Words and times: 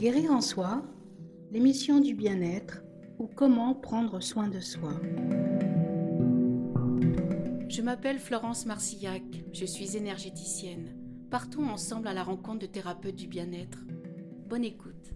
Guérir 0.00 0.32
en 0.32 0.40
soi, 0.40 0.82
l'émission 1.52 2.00
du 2.00 2.14
bien-être 2.14 2.80
ou 3.18 3.26
comment 3.26 3.74
prendre 3.74 4.20
soin 4.20 4.48
de 4.48 4.58
soi. 4.58 4.94
Je 7.68 7.82
m'appelle 7.82 8.18
Florence 8.18 8.64
Marcillac, 8.64 9.22
je 9.52 9.66
suis 9.66 9.98
énergéticienne. 9.98 10.96
Partons 11.30 11.68
ensemble 11.68 12.08
à 12.08 12.14
la 12.14 12.22
rencontre 12.22 12.60
de 12.60 12.66
thérapeutes 12.66 13.16
du 13.16 13.26
bien-être. 13.26 13.80
Bonne 14.48 14.64
écoute. 14.64 15.12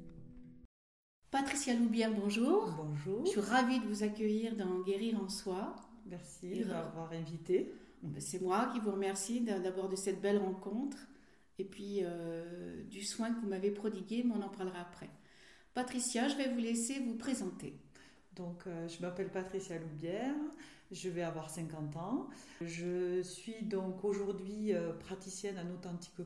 Patricia 1.31 1.73
Loubière, 1.73 2.13
bonjour. 2.13 2.71
Bonjour. 2.77 3.25
Je 3.25 3.31
suis 3.31 3.41
ravie 3.41 3.81
de 3.81 3.87
vous 3.87 4.03
accueillir 4.03 4.55
dans 4.55 4.83
Guérir 4.83 5.19
en 5.19 5.31
soi. 5.31 5.77
Merci 6.05 6.61
de 6.61 6.65
m'avoir 6.67 7.11
invité. 7.13 7.73
Ben, 8.03 8.21
c'est 8.21 8.43
moi 8.43 8.69
qui 8.75 8.81
vous 8.81 8.91
remercie 8.91 9.41
d'abord 9.41 9.89
de 9.89 9.97
cette 9.97 10.21
belle 10.21 10.37
rencontre 10.37 10.99
et 11.59 11.65
puis 11.65 12.01
euh, 12.03 12.83
du 12.85 13.05
soin 13.05 13.33
que 13.33 13.41
vous 13.41 13.49
m'avez 13.49 13.71
prodigué, 13.71 14.25
mais 14.25 14.35
on 14.37 14.43
en 14.43 14.49
parlera 14.49 14.81
après. 14.81 15.09
Patricia, 15.73 16.29
je 16.29 16.37
vais 16.37 16.49
vous 16.49 16.59
laisser 16.59 17.01
vous 17.01 17.17
présenter. 17.17 17.75
Donc, 18.37 18.65
euh, 18.67 18.89
je 18.89 19.01
m'appelle 19.01 19.31
Patricia 19.31 19.79
Loubière, 19.79 20.35
je 20.91 21.09
vais 21.09 21.23
avoir 21.23 21.51
50 21.51 21.97
ans. 21.97 22.29
Je 22.61 23.23
suis 23.23 23.63
donc 23.63 24.05
aujourd'hui 24.05 24.75
euh, 24.75 24.93
praticienne 24.93 25.57
en 25.59 25.73
authentique 25.73 26.21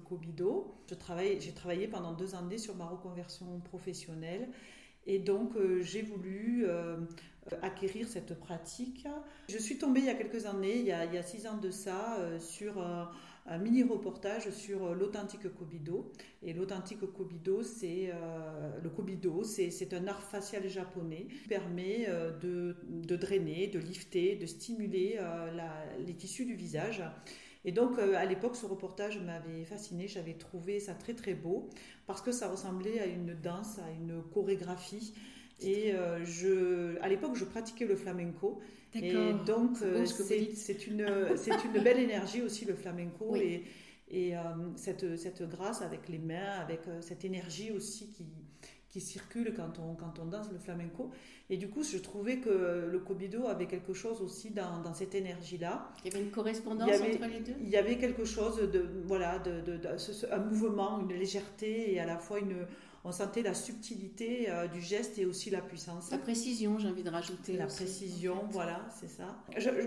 travaille, 0.95 1.41
j'ai 1.41 1.53
travaillé 1.53 1.89
pendant 1.89 2.13
deux 2.13 2.35
années 2.35 2.59
sur 2.59 2.75
ma 2.77 2.87
reconversion 2.87 3.61
professionnelle 3.61 4.49
et 5.07 5.19
donc 5.19 5.55
j'ai 5.81 6.03
voulu 6.03 6.67
acquérir 7.63 8.09
cette 8.09 8.39
pratique. 8.39 9.07
Je 9.49 9.57
suis 9.57 9.79
tombée 9.79 10.01
il 10.01 10.07
y 10.07 10.11
a 10.11 10.15
quelques 10.15 10.45
années, 10.45 10.81
il 10.81 10.87
y 10.87 10.93
a, 10.93 11.07
il 11.07 11.15
y 11.15 11.17
a 11.17 11.23
six 11.23 11.47
ans 11.47 11.57
de 11.57 11.71
ça, 11.71 12.19
sur 12.41 12.75
un 13.49 13.59
mini 13.59 13.83
reportage 13.83 14.51
sur 14.51 14.85
euh, 14.85 14.95
l'authentique 14.95 15.49
Kobido. 15.55 16.13
Et 16.43 16.53
l'authentique 16.53 17.01
Kobido, 17.13 17.63
c'est 17.63 18.11
euh, 18.13 18.79
le 18.83 18.91
Kobido, 18.91 19.43
c'est 19.43 19.95
un 19.95 20.07
art 20.07 20.23
facial 20.23 20.69
japonais 20.69 21.27
qui 21.29 21.49
permet 21.49 22.07
euh, 22.09 22.31
de, 22.39 22.77
de, 22.89 23.17
drainer, 23.17 23.67
de 23.69 23.79
lifter, 23.79 24.37
de 24.37 24.47
stimuler 24.47 25.19
les 26.07 26.15
tissus 26.15 26.45
du 26.45 26.55
visage. 26.55 27.03
Et 27.65 27.73
donc, 27.73 27.99
à 27.99 28.25
l'époque, 28.25 28.55
ce 28.55 28.67
reportage 28.67 29.19
m'avait 29.19 29.65
fasciné. 29.65 30.07
J'avais 30.07 30.35
trouvé 30.35 30.79
ça 30.79 30.95
très, 30.95 31.15
très 31.15 31.35
beau 31.35 31.69
parce 32.07 32.23
que 32.23 32.33
ça 32.33 32.49
ressemblait 32.49 33.01
à 33.01 33.07
une 33.07 33.35
danse, 33.35 33.79
à 33.79 33.91
une 33.91 34.23
chorégraphie. 34.33 35.13
Et 35.61 35.93
je, 36.25 37.01
à 37.01 37.09
l'époque, 37.09 37.35
je 37.35 37.45
pratiquais 37.45 37.87
le 37.87 37.97
flamenco. 37.97 38.61
Et 38.95 39.13
donc, 39.45 39.83
euh, 39.83 40.07
c'est 40.07 40.87
une, 40.87 41.01
une 41.03 41.83
belle 41.83 41.99
énergie 41.99 42.43
aussi, 42.43 42.65
le 42.65 42.75
flamenco. 42.75 43.37
Et, 43.37 43.65
et 44.11 44.37
euh, 44.37 44.41
cette, 44.77 45.17
cette 45.19 45.43
grâce 45.43 45.83
avec 45.83 46.09
les 46.09 46.19
mains, 46.19 46.61
avec 46.61 46.81
euh, 46.89 47.03
cette 47.03 47.25
énergie 47.27 47.71
aussi 47.73 48.11
qui, 48.13 48.25
qui 48.89 49.03
circule 49.03 49.53
quand 49.55 49.79
on, 49.79 49.95
quand 49.95 50.19
on 50.19 50.25
danse 50.25 50.51
le 50.51 50.59
flamenco. 50.59 51.11
Et 51.51 51.59
du 51.59 51.69
coup, 51.69 51.83
je 51.83 51.99
trouvais 51.99 52.39
que 52.39 52.89
le 52.91 52.99
Kobido 53.01 53.47
avait 53.47 53.67
quelque 53.67 53.93
chose 53.93 54.23
aussi 54.23 54.51
dans, 54.51 54.81
dans 54.81 54.95
cette 54.95 55.15
énergie-là. 55.15 55.91
Il 56.05 56.11
y 56.11 56.15
avait 56.15 56.25
une 56.25 56.31
correspondance 56.31 56.89
entre 56.89 57.29
les 57.29 57.41
deux? 57.41 57.55
Il 57.61 57.69
y 57.69 57.77
avait 57.77 57.99
quelque 57.99 58.25
chose 58.25 58.57
de, 58.71 58.87
voilà, 59.05 59.39
de, 59.41 59.61
de, 59.61 59.77
de, 59.77 60.33
un 60.33 60.39
mouvement, 60.39 61.01
une 61.01 61.15
légèreté 61.15 61.93
et 61.93 62.01
à 62.01 62.07
la 62.07 62.17
fois 62.17 62.39
une, 62.39 62.67
on 63.09 63.13
sentait 63.13 63.43
la 63.43 63.55
subtilité 63.55 64.51
euh, 64.51 64.69
du 64.69 64.83
geste 64.83 65.19
et 65.19 65.25
aussi 65.25 65.49
la 65.49 65.63
puissance. 65.63 66.11
La 66.11 66.19
précision, 66.19 66.79
j'ai 66.79 66.89
envie 66.89 67.03
de 67.03 67.09
rajouter. 67.09 67.55
La 67.55 67.67
précision, 67.67 68.45
voilà, 68.51 68.87
c'est 69.01 69.09
ça. 69.09 69.43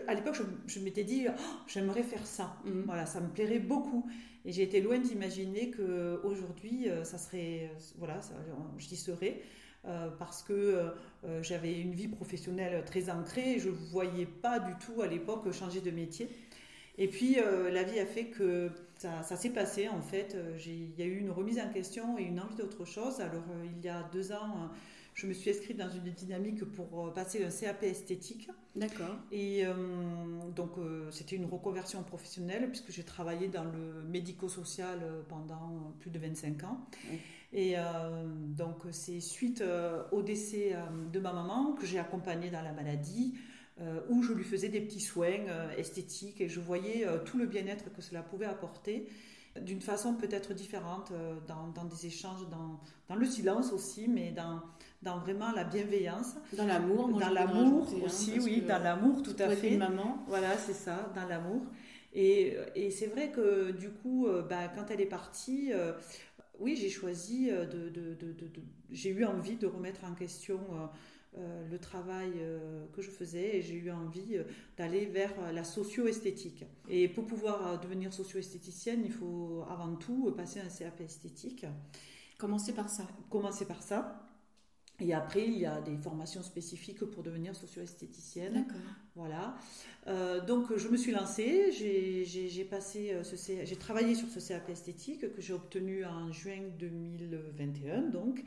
à 0.07 0.13
l'époque, 0.15 0.35
je, 0.65 0.79
m'étais 0.79 1.03
dit, 1.03 1.27
oh, 1.29 1.33
j'aimerais 1.67 2.01
faire 2.01 2.25
ça. 2.25 2.55
Mhm. 2.65 2.83
Voilà, 2.87 3.05
ça 3.05 3.21
me 3.21 3.29
plairait 3.29 3.59
beaucoup. 3.59 4.09
Et 4.43 4.51
j'ai 4.51 4.63
été 4.63 4.81
loin 4.81 4.97
d'imaginer 4.97 5.69
que 5.69 6.19
aujourd'hui, 6.23 6.89
euh, 6.89 7.03
ça 7.03 7.19
serait, 7.19 7.69
euh, 7.71 7.79
voilà, 7.99 8.19
ça, 8.21 8.33
j'y 8.79 8.95
serais. 8.95 9.41
parce 10.19 10.43
que 10.43 10.93
j'avais 11.41 11.73
une 11.79 11.95
vie 11.95 12.07
professionnelle 12.07 12.83
très 12.85 13.09
ancrée 13.09 13.53
et 13.55 13.59
je 13.59 13.69
ne 13.69 13.75
voyais 13.91 14.27
pas 14.27 14.59
du 14.59 14.73
tout 14.83 15.01
à 15.01 15.07
l'époque 15.07 15.51
changer 15.51 15.81
de 15.81 15.89
métier. 15.89 16.29
Et 16.99 17.07
puis 17.07 17.37
la 17.77 17.81
vie 17.81 17.99
a 17.99 18.05
fait 18.05 18.25
que 18.25 18.69
ça, 19.23 19.35
s'est 19.35 19.49
passé 19.49 19.87
en 19.87 20.01
fait. 20.01 20.35
Euh, 20.35 20.57
il 20.65 20.97
y 20.97 21.01
a 21.01 21.05
eu 21.05 21.17
une 21.17 21.31
remise 21.31 21.59
en 21.59 21.69
question 21.69 22.17
et 22.17 22.23
une 22.23 22.39
envie 22.39 22.55
d'autre 22.55 22.85
chose. 22.85 23.19
Alors 23.19 23.43
euh, 23.51 23.65
il 23.65 23.83
y 23.83 23.89
a 23.89 24.03
deux 24.11 24.31
ans, 24.31 24.35
euh, 24.35 24.67
je 25.13 25.27
me 25.27 25.33
suis 25.33 25.49
inscrite 25.49 25.77
dans 25.77 25.89
une 25.89 26.11
dynamique 26.11 26.63
pour 26.63 27.11
passer 27.13 27.43
un 27.43 27.49
CAP 27.49 27.83
esthétique. 27.83 28.49
D'accord. 28.75 29.15
Et 29.31 29.65
donc 30.55 30.71
c'était 31.11 31.35
une 31.35 31.43
reconversion 31.43 32.01
professionnelle 32.03 32.69
puisque 32.69 32.91
j'ai 32.91 33.03
travaillé 33.03 33.49
dans 33.49 33.65
le 33.65 34.03
médico-social 34.03 34.99
pendant 35.27 35.93
plus 35.99 36.11
de 36.11 36.17
25 36.17 36.63
ans. 36.63 36.87
Et 37.51 37.75
donc 38.57 38.77
c'est 38.91 39.19
suite 39.19 39.61
au 40.13 40.21
décès 40.21 40.77
de 41.11 41.19
ma 41.19 41.33
maman 41.33 41.73
que 41.73 41.85
j'ai 41.85 41.99
accompagnée 41.99 42.49
dans 42.49 42.61
la 42.61 42.71
maladie. 42.71 43.35
Euh, 43.79 44.01
où 44.09 44.21
je 44.21 44.33
lui 44.33 44.43
faisais 44.43 44.67
des 44.67 44.81
petits 44.81 44.99
soins 44.99 45.47
euh, 45.47 45.71
esthétiques 45.77 46.41
et 46.41 46.49
je 46.49 46.59
voyais 46.59 47.07
euh, 47.07 47.17
tout 47.23 47.37
le 47.37 47.45
bien-être 47.45 47.91
que 47.93 48.01
cela 48.01 48.21
pouvait 48.21 48.45
apporter 48.45 49.07
d'une 49.61 49.81
façon 49.81 50.13
peut-être 50.13 50.53
différente 50.53 51.11
dans, 51.47 51.85
des 51.85 52.05
échanges, 52.05 52.47
dans, 52.49 52.79
dans, 53.09 53.15
le 53.15 53.25
silence 53.25 53.73
aussi, 53.73 54.07
mais 54.07 54.31
dans, 54.31 54.61
dans 55.01 55.19
vraiment 55.19 55.51
la 55.51 55.65
bienveillance. 55.65 56.35
Dans 56.53 56.65
l'amour, 56.65 57.09
Dans 57.19 57.29
l'amour 57.29 57.85
hein, 57.89 58.05
aussi, 58.05 58.39
oui, 58.39 58.61
dans 58.61 58.81
l'amour, 58.81 59.23
tout 59.23 59.35
à 59.39 59.49
fait. 59.49 59.75
maman. 59.75 60.23
Voilà, 60.29 60.57
c'est 60.57 60.73
ça, 60.73 61.11
dans 61.15 61.27
l'amour. 61.27 61.63
Et, 62.13 62.55
et 62.75 62.91
c'est 62.91 63.07
vrai 63.07 63.29
que 63.29 63.71
du 63.71 63.89
coup, 63.89 64.25
bah, 64.49 64.69
quand 64.73 64.89
elle 64.89 65.01
est 65.01 65.05
partie, 65.05 65.73
oui, 66.59 66.77
j'ai 66.77 66.89
choisi 66.89 67.47
de, 67.47 67.89
de, 67.89 68.13
de, 68.13 68.31
de 68.31 68.61
j'ai 68.91 69.09
eu 69.09 69.25
envie 69.25 69.55
de 69.55 69.67
remettre 69.67 70.03
en 70.03 70.13
question 70.13 70.59
euh, 70.73 70.85
le 71.37 71.79
travail 71.79 72.31
euh, 72.39 72.85
que 72.93 73.01
je 73.01 73.09
faisais 73.09 73.57
et 73.57 73.61
j'ai 73.61 73.75
eu 73.75 73.89
envie 73.89 74.35
euh, 74.35 74.43
d'aller 74.77 75.05
vers 75.05 75.33
la 75.53 75.63
socio-esthétique. 75.63 76.65
Et 76.89 77.07
pour 77.07 77.25
pouvoir 77.25 77.79
devenir 77.79 78.13
socio-esthéticienne, 78.13 79.01
il 79.05 79.11
faut 79.11 79.63
avant 79.69 79.95
tout 79.95 80.33
passer 80.35 80.59
un 80.59 80.67
CAP 80.67 80.99
esthétique. 81.01 81.65
Commencer 82.37 82.73
par 82.73 82.89
ça. 82.89 83.07
Commencer 83.29 83.65
par 83.65 83.81
ça. 83.81 84.27
Et 84.99 85.13
après, 85.13 85.47
il 85.47 85.57
y 85.57 85.65
a 85.65 85.81
des 85.81 85.97
formations 85.97 86.43
spécifiques 86.43 87.03
pour 87.05 87.23
devenir 87.23 87.55
socio-esthéticienne. 87.55 88.53
D'accord. 88.53 88.81
Voilà. 89.15 89.55
donc, 90.45 90.75
je 90.77 90.87
me 90.89 90.97
suis 90.97 91.11
lancée. 91.11 91.71
J'ai 91.71 92.65
passé 92.65 93.15
ce 93.23 93.35
j'ai 93.63 93.75
travaillé 93.77 94.13
sur 94.13 94.27
ce 94.27 94.39
CAP 94.45 94.69
esthétique 94.69 95.33
que 95.33 95.41
j'ai 95.41 95.53
obtenu 95.53 96.05
en 96.05 96.31
juin 96.31 96.61
2021. 96.77 98.01
Donc, 98.09 98.43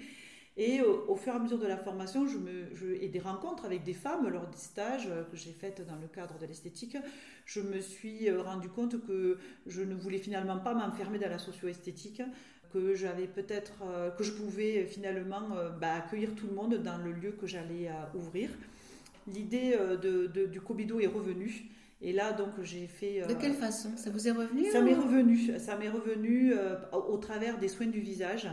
et 0.56 0.80
au, 0.82 1.16
fur 1.16 1.32
et 1.32 1.36
à 1.36 1.38
mesure 1.40 1.58
de 1.58 1.66
la 1.66 1.76
formation, 1.76 2.28
je 2.28 2.38
me, 2.38 2.72
je, 2.74 2.86
et 2.86 3.08
des 3.08 3.18
rencontres 3.18 3.64
avec 3.64 3.82
des 3.82 3.92
femmes 3.92 4.28
lors 4.28 4.46
des 4.46 4.56
stages 4.56 5.08
que 5.30 5.36
j'ai 5.36 5.50
faites 5.50 5.84
dans 5.84 5.96
le 5.96 6.06
cadre 6.06 6.38
de 6.38 6.46
l'esthétique, 6.46 6.96
je 7.44 7.60
me 7.60 7.80
suis 7.80 8.28
euh, 8.28 8.40
rendu 8.40 8.68
compte 8.68 9.04
que 9.04 9.38
je 9.66 9.82
ne 9.82 9.94
voulais 9.96 10.18
finalement 10.18 10.58
pas 10.58 10.72
m'enfermer 10.72 11.18
dans 11.18 11.28
la 11.28 11.38
socio-esthétique, 11.38 12.22
que 12.72 12.94
j'avais 12.94 13.26
peut-être, 13.26 13.82
euh, 13.82 14.10
que 14.10 14.22
je 14.22 14.30
pouvais 14.30 14.86
finalement 14.86 15.56
euh, 15.56 15.70
bah, 15.70 15.94
accueillir 15.94 16.36
tout 16.36 16.46
le 16.46 16.54
monde 16.54 16.76
dans 16.76 16.98
le 16.98 17.10
lieu 17.10 17.32
que 17.32 17.48
j'allais 17.48 17.90
ouvrir. 18.14 18.50
L'idée 19.26 19.76
de, 20.02 20.46
du 20.46 20.60
Cobido 20.60 21.00
est 21.00 21.06
revenue. 21.06 21.64
Et 22.02 22.12
là, 22.12 22.32
donc, 22.32 22.50
j'ai 22.62 22.86
fait. 22.86 23.26
de 23.26 23.32
quelle 23.32 23.54
façon? 23.54 23.96
Ça 23.96 24.10
vous 24.10 24.28
est 24.28 24.32
revenu 24.32 24.70
Ça 24.70 24.82
m'est 24.82 24.94
revenu. 24.94 25.58
Ça 25.58 25.76
m'est 25.78 25.88
revenu 25.88 26.52
au 26.92 27.16
travers 27.16 27.58
des 27.58 27.68
soins 27.68 27.86
du 27.86 28.00
visage. 28.00 28.46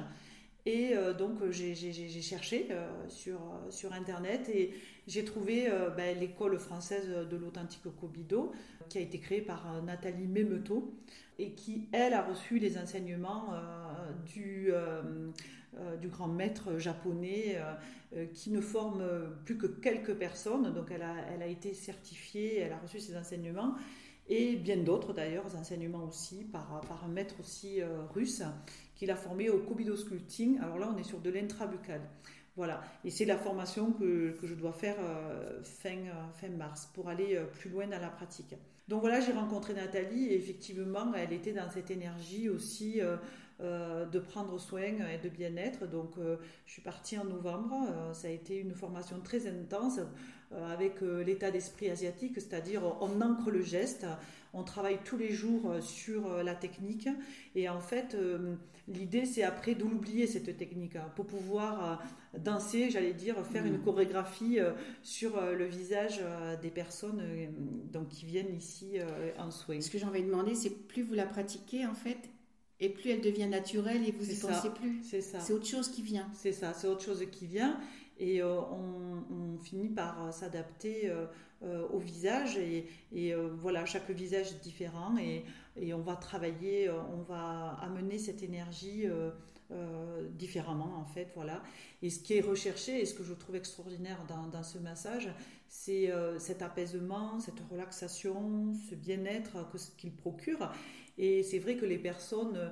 Et 0.66 0.92
euh, 0.94 1.14
donc 1.14 1.42
euh, 1.42 1.52
j'ai 1.52 1.74
cherché 2.22 2.68
euh, 2.70 2.88
sur, 3.10 3.94
Internet 3.94 4.48
et 4.50 4.74
j'ai 5.08 5.26
trouvé 5.26 5.68
ben, 5.98 6.18
l'école 6.20 6.58
française 6.60 7.08
de 7.10 7.36
l'authentique 7.36 7.84
Kobido 8.00 8.52
qui 8.90 9.00
a 9.00 9.02
été 9.02 9.20
créée 9.20 9.42
par 9.42 9.82
Nathalie 9.84 10.28
Memeto 10.28 10.94
et 11.40 11.54
qui, 11.54 11.88
elle, 11.92 12.14
a 12.14 12.22
reçu 12.22 12.60
les 12.60 12.78
enseignements 12.78 13.48
du, 14.26 14.72
grand 16.04 16.28
maître 16.28 16.78
japonais 16.78 17.60
qui 18.34 18.52
ne 18.52 18.62
forme 18.62 19.04
plus 19.46 19.58
que 19.58 19.68
quelques 19.68 20.14
personnes. 20.14 20.72
Donc 20.74 20.92
elle 20.92 21.02
a, 21.42 21.48
été 21.48 21.74
certifiée, 21.74 22.60
elle 22.60 22.74
a 22.74 22.78
reçu 22.78 23.00
ses 23.00 23.18
enseignements 23.18 23.76
et 24.30 24.56
bien 24.56 24.78
d'autres 24.78 25.14
d'ailleurs, 25.14 25.56
enseignements 25.56 26.06
aussi 26.06 26.46
par 26.46 27.04
un 27.04 27.08
maître 27.08 27.36
aussi 27.40 27.80
russe 28.14 28.44
qu'il 29.02 29.10
a 29.10 29.16
formé 29.16 29.50
au 29.50 29.58
Kobido 29.58 29.96
Sculpting. 29.96 30.60
Alors 30.60 30.78
là, 30.78 30.88
on 30.94 30.96
est 30.96 31.04
sur 31.04 31.20
de 31.20 31.32
l'intrabucal. 31.32 32.02
Voilà, 32.56 32.84
et 33.04 33.10
c'est 33.10 33.26
la 33.26 33.36
formation 33.36 33.94
que, 33.94 34.38
que, 34.40 34.46
je 34.46 34.54
dois 34.54 34.74
faire 34.74 34.96
euh, 35.00 35.64
fin, 35.64 35.98
euh, 35.98 36.32
fin 36.36 36.50
mars 36.50 36.88
pour 36.94 37.10
aller 37.10 37.36
euh, 37.36 37.46
plus 37.46 37.72
loin 37.72 37.88
dans 37.88 38.00
la 38.00 38.10
pratique. 38.10 38.54
Donc 38.88 39.02
voilà, 39.02 39.20
j'ai 39.20 39.32
rencontré 39.32 39.74
Nathalie 39.74 40.28
et 40.28 40.36
effectivement, 40.36 41.12
elle 41.16 41.34
était 41.34 41.54
dans 41.54 41.68
cette 41.72 41.90
énergie 41.90 42.48
aussi 42.48 43.00
de 43.60 44.20
prendre 44.20 44.60
soin 44.60 44.82
et 44.82 45.18
de 45.18 45.30
bien-être. 45.30 45.88
Donc 45.88 46.16
je 46.18 46.72
suis 46.72 46.82
partie 46.82 47.18
en 47.18 47.24
novembre, 47.24 48.12
ça 48.12 48.28
a 48.28 48.32
été 48.32 48.58
une 48.58 48.76
formation 48.76 49.22
très 49.22 49.48
intense 49.48 50.02
avec 50.70 51.02
l'état 51.02 51.52
d'esprit 51.52 51.90
asiatique, 51.90 52.34
c'est-à-dire 52.36 52.82
on 53.02 53.22
ancre 53.22 53.52
le 53.52 53.62
geste, 53.62 54.06
on 54.54 54.64
travaille 54.64 55.00
tous 55.06 55.18
les 55.18 55.32
jours 55.32 55.76
sur 55.82 56.44
la 56.44 56.56
technique. 56.56 57.08
Et 57.56 57.70
en 57.70 57.80
fait, 57.80 58.18
l'idée, 58.88 59.26
c'est 59.26 59.44
après 59.44 59.76
de 59.76 59.84
l'oublier, 59.84 60.28
cette 60.28 60.58
technique, 60.58 60.98
hein, 60.98 61.10
pour 61.16 61.26
pouvoir 61.26 62.04
danser, 62.38 62.90
j'allais 62.90 63.14
dire, 63.14 63.36
faire 63.46 63.66
une 63.66 63.78
mm. 63.78 63.84
chorégraphie 63.84 64.60
sur 65.04 65.40
le 65.42 65.66
visage 65.66 66.22
des 66.62 66.70
personnes 66.70 67.22
donc, 67.92 68.10
qui 68.10 68.26
viennent 68.26 68.54
ici 68.54 68.98
en 69.38 69.52
soins. 69.52 69.80
Ce 69.80 69.90
que 69.90 69.98
j'ai 69.98 70.06
envie 70.06 70.22
de 70.22 70.28
demander, 70.28 70.56
c'est 70.56 70.88
plus 70.88 71.04
vous 71.04 71.14
la 71.14 71.26
pratiquez, 71.26 71.86
en 71.86 71.94
fait, 71.94 72.30
et 72.82 72.90
plus 72.90 73.12
elle 73.12 73.22
devient 73.22 73.48
naturelle 73.48 74.06
et 74.08 74.12
vous 74.12 74.26
n'y 74.26 74.36
pensez 74.36 74.70
plus. 74.72 75.02
C'est 75.04 75.22
ça. 75.22 75.40
C'est 75.40 75.54
autre 75.54 75.68
chose 75.68 75.90
qui 75.90 76.02
vient. 76.02 76.28
C'est 76.34 76.52
ça, 76.52 76.74
c'est 76.74 76.88
autre 76.88 77.04
chose 77.04 77.24
qui 77.32 77.46
vient. 77.46 77.80
Et 78.22 78.40
euh, 78.42 78.62
on, 78.62 79.58
finit 79.64 79.90
par 79.90 80.24
euh, 80.24 80.32
s'adapter 80.32 81.12
euh, 81.64 81.88
au 81.92 81.98
visage. 81.98 82.58
Et, 82.58 82.88
voilà, 83.58 83.86
chaque 83.86 84.10
visage 84.10 84.52
est 84.52 84.64
différent. 84.64 85.16
Et, 85.18 85.44
on 85.94 86.02
va 86.02 86.16
travailler, 86.16 86.90
on 86.90 87.22
va 87.24 87.78
amener 87.82 88.18
cette 88.18 88.44
énergie 88.44 89.06
différemment, 90.32 90.98
en 90.98 91.06
fait. 91.06 91.32
Voilà. 91.36 91.62
Et 92.02 92.10
ce 92.10 92.20
qui 92.20 92.34
est 92.34 92.42
recherché, 92.42 93.02
et 93.02 93.06
ce 93.06 93.14
que 93.14 93.24
je 93.24 93.34
trouve 93.34 93.56
extraordinaire 93.56 94.18
dans, 94.28 94.64
ce 94.64 94.80
massage, 94.80 95.30
c'est 95.70 96.12
cet 96.40 96.62
apaisement, 96.62 97.40
cette 97.40 97.60
relaxation, 97.70 98.74
ce 98.90 98.96
bien-être 98.96 99.66
qu'il 99.98 100.14
procure. 100.14 100.72
Et 101.18 101.44
c'est 101.44 101.60
vrai 101.60 101.76
que 101.78 101.86
les 101.86 102.00
personnes 102.00 102.72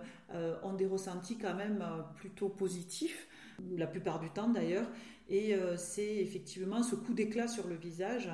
ont 0.63 0.74
des 0.74 0.88
ressentis 0.88 1.38
quand 1.38 1.56
même 1.56 1.86
plutôt 2.16 2.50
positifs, 2.50 3.28
la 3.76 3.88
plupart 3.88 4.20
du 4.20 4.30
temps 4.30 4.50
d'ailleurs. 4.50 4.88
Et 5.30 5.54
euh, 5.54 5.78
c'est 5.78 6.18
effectivement 6.18 6.82
ce 6.84 6.96
coup 6.96 7.14
d'éclat 7.14 7.48
sur 7.48 7.68
le 7.68 7.76
visage 7.76 8.30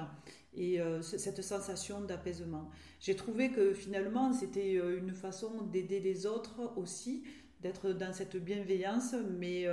et 0.58 0.80
cette 1.02 1.42
sensation 1.42 2.00
d'apaisement. 2.00 2.70
J'ai 3.02 3.18
trouvé 3.18 3.52
que 3.52 3.74
finalement 3.74 4.32
c'était 4.32 4.76
une 4.76 5.12
façon 5.12 5.64
d'aider 5.64 6.00
les 6.00 6.26
autres 6.26 6.72
aussi, 6.78 7.26
d'être 7.60 7.92
dans 7.92 8.14
cette 8.14 8.38
bienveillance, 8.38 9.16
mais 9.38 9.68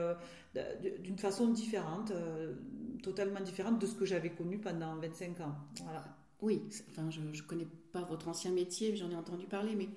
d'une 0.98 1.18
façon 1.18 1.50
différente, 1.50 2.12
totalement 3.00 3.38
différente 3.38 3.80
de 3.80 3.86
ce 3.86 3.94
que 3.94 4.04
j'avais 4.04 4.30
connu 4.30 4.58
pendant 4.58 4.96
25 4.96 5.40
ans. 5.42 5.54
Voilà. 5.84 6.04
Oui, 6.40 6.60
enfin, 6.90 7.08
je 7.10 7.20
ne 7.20 7.40
connais 7.42 7.68
pas 7.92 8.02
votre 8.02 8.26
ancien 8.26 8.50
métier, 8.50 8.96
j'en 8.96 9.10
ai 9.12 9.14
entendu 9.14 9.46
parler, 9.46 9.76
mais 9.76 9.88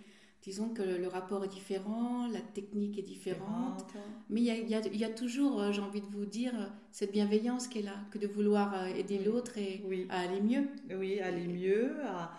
disons 0.46 0.70
que 0.70 0.84
le 0.84 1.08
rapport 1.08 1.44
est 1.44 1.50
différent, 1.50 2.28
la 2.28 2.40
technique 2.40 3.00
est 3.00 3.08
différente, 3.16 3.84
mais 4.30 4.42
il 4.42 4.70
y 4.70 5.04
a, 5.04 5.10
toujours, 5.10 5.60
euh, 5.60 5.72
j'ai 5.72 5.82
envie 5.82 6.02
de 6.02 6.06
vous 6.06 6.26
dire, 6.26 6.54
cette 6.92 7.12
bienveillance 7.12 7.68
qui 7.68 7.80
est 7.80 7.82
là, 7.82 7.96
que 8.12 8.20
de 8.20 8.28
vouloir 8.28 8.76
euh, 8.76 8.86
aider 8.86 9.18
l'autre 9.18 9.58
et 9.58 9.84
à 10.10 10.20
aller 10.20 10.42
mieux. 10.42 10.68
Oui, 10.96 11.20
aller 11.20 11.48
mieux, 11.48 11.96
à, 12.06 12.32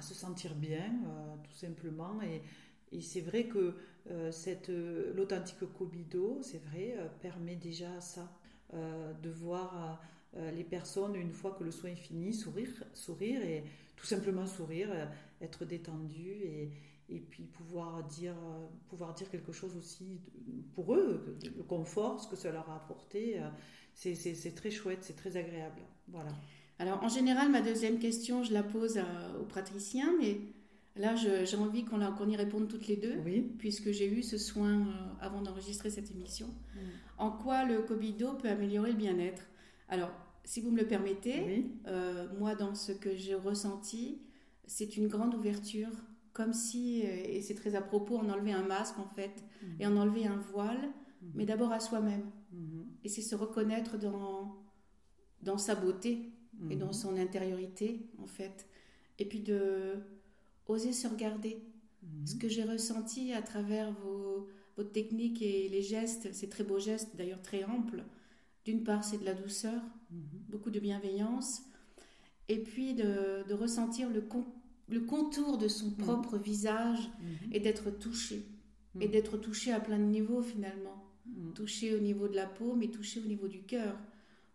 se 0.00 0.14
sentir 0.14 0.54
bien, 0.54 0.78
euh, 0.78 1.34
tout 1.44 1.56
simplement. 1.56 2.18
Et, 2.22 2.40
c'est 3.02 3.20
vrai 3.20 3.44
que 3.44 3.74
cette 4.30 4.70
l'authentique 5.14 5.58
Cobido, 5.76 6.38
c'est 6.40 6.62
vrai, 6.70 6.96
permet 7.20 7.54
déjà 7.54 8.00
ça, 8.00 8.32
de 8.72 9.28
voir 9.28 10.00
les 10.54 10.64
personnes 10.64 11.14
une 11.14 11.34
fois 11.34 11.54
que 11.58 11.64
le 11.64 11.70
soin 11.70 11.90
est 11.90 11.96
fini, 11.96 12.32
sourire, 12.32 12.70
sourire 12.94 13.42
et 13.42 13.62
tout 13.94 14.06
simplement 14.06 14.46
sourire, 14.46 14.88
être 15.40 15.64
détendu 15.64 16.30
et, 16.42 16.70
et 17.08 17.20
puis 17.20 17.44
pouvoir 17.44 18.04
dire, 18.04 18.34
euh, 18.34 18.66
pouvoir 18.88 19.14
dire 19.14 19.30
quelque 19.30 19.52
chose 19.52 19.76
aussi 19.76 20.20
pour 20.74 20.94
eux, 20.94 21.38
le 21.56 21.62
confort, 21.62 22.20
ce 22.20 22.28
que 22.28 22.36
ça 22.36 22.50
leur 22.50 22.68
a 22.70 22.76
apporté. 22.76 23.40
Euh, 23.40 23.48
c'est 23.94 24.54
très 24.54 24.70
chouette, 24.70 24.98
c'est 25.02 25.16
très 25.16 25.36
agréable. 25.36 25.80
Voilà. 26.08 26.30
Alors 26.78 27.02
en 27.02 27.08
général, 27.08 27.50
ma 27.50 27.60
deuxième 27.60 27.98
question, 27.98 28.44
je 28.44 28.52
la 28.52 28.62
pose 28.62 29.00
aux 29.40 29.44
praticiens, 29.44 30.14
mais 30.20 30.40
là 30.94 31.16
j'ai 31.16 31.56
envie 31.56 31.84
qu'on 31.84 32.28
y 32.28 32.36
réponde 32.36 32.68
toutes 32.68 32.86
les 32.86 32.96
deux, 32.96 33.16
oui. 33.24 33.40
puisque 33.58 33.90
j'ai 33.90 34.06
eu 34.06 34.22
ce 34.22 34.38
soin 34.38 34.86
avant 35.20 35.42
d'enregistrer 35.42 35.90
cette 35.90 36.12
émission. 36.12 36.46
Mm. 36.46 36.78
En 37.18 37.30
quoi 37.32 37.64
le 37.64 37.82
Cobido 37.82 38.34
peut 38.34 38.48
améliorer 38.48 38.92
le 38.92 38.96
bien-être? 38.96 39.42
Alors 39.88 40.12
si 40.48 40.62
vous 40.62 40.70
me 40.70 40.78
le 40.78 40.86
permettez, 40.86 41.66
euh, 41.86 42.26
moi, 42.38 42.54
dans 42.54 42.74
ce 42.74 42.92
que 42.92 43.14
j'ai 43.14 43.34
ressenti, 43.34 44.22
c'est 44.68 44.96
une 44.96 45.08
grande 45.08 45.34
ouverture, 45.34 45.90
comme 46.32 46.52
si, 46.52 47.02
euh, 47.04 47.24
et 47.24 47.42
c'est 47.42 47.54
très 47.54 47.74
à 47.74 47.82
propos, 47.82 48.16
on 48.16 48.28
enlevait 48.28 48.52
un 48.52 48.62
masque 48.62 48.98
en 48.98 49.08
fait, 49.08 49.42
mhm. 49.62 49.76
et 49.80 49.86
on 49.86 49.96
enlevait 49.96 50.26
un 50.26 50.36
voile, 50.36 50.80
mhm. 51.22 51.32
mais 51.34 51.46
d'abord 51.46 51.72
à 51.72 51.80
soi-même. 51.80 52.30
Mhm. 52.52 52.86
Et 53.02 53.08
c'est 53.08 53.22
se 53.22 53.34
reconnaître 53.34 53.98
dans, 53.98 54.56
dans 55.42 55.58
sa 55.58 55.74
beauté 55.74 56.32
et 56.70 56.76
dans 56.76 56.92
son 56.92 57.16
intériorité 57.16 58.10
en 58.20 58.26
fait. 58.26 58.66
Et 59.20 59.24
puis 59.24 59.40
de 59.40 59.94
oser 60.66 60.92
se 60.92 61.06
regarder. 61.06 61.62
Ce 62.24 62.36
que 62.36 62.48
j'ai 62.48 62.64
ressenti 62.64 63.32
à 63.32 63.42
travers 63.42 63.92
vos, 63.92 64.48
votre 64.76 64.92
technique 64.92 65.42
et 65.42 65.68
les 65.68 65.82
gestes, 65.82 66.32
ces 66.32 66.48
très 66.48 66.64
beaux 66.64 66.78
gestes, 66.78 67.16
d'ailleurs 67.16 67.42
très 67.42 67.64
amples, 67.64 68.04
d'une 68.64 68.84
part, 68.84 69.04
c'est 69.04 69.18
de 69.18 69.24
la 69.24 69.34
douceur, 69.34 69.80
beaucoup 70.48 70.70
de 70.70 70.78
bienveillance, 70.78 71.62
et 72.48 72.58
puis 72.58 72.94
de, 72.94 73.52
ressentir 73.52 74.08
le, 74.10 74.22
le, 74.88 75.00
contour 75.00 75.58
de 75.58 75.68
son 75.68 75.86
mhm. 75.86 75.96
propre 75.96 76.36
visage 76.36 77.10
mhm. 77.20 77.52
et 77.52 77.60
d'être 77.60 77.90
touché. 77.90 78.46
Et 79.00 79.06
d'être 79.06 79.36
touché 79.36 79.72
à 79.72 79.78
plein 79.78 79.98
de 79.98 80.04
niveaux 80.04 80.42
finalement. 80.42 81.04
Touché 81.54 81.94
au 81.94 82.00
niveau 82.00 82.26
de 82.26 82.34
la 82.34 82.46
peau, 82.46 82.74
mais 82.74 82.88
touché 82.88 83.20
au 83.20 83.28
niveau 83.28 83.46
du 83.46 83.62
cœur. 83.62 83.96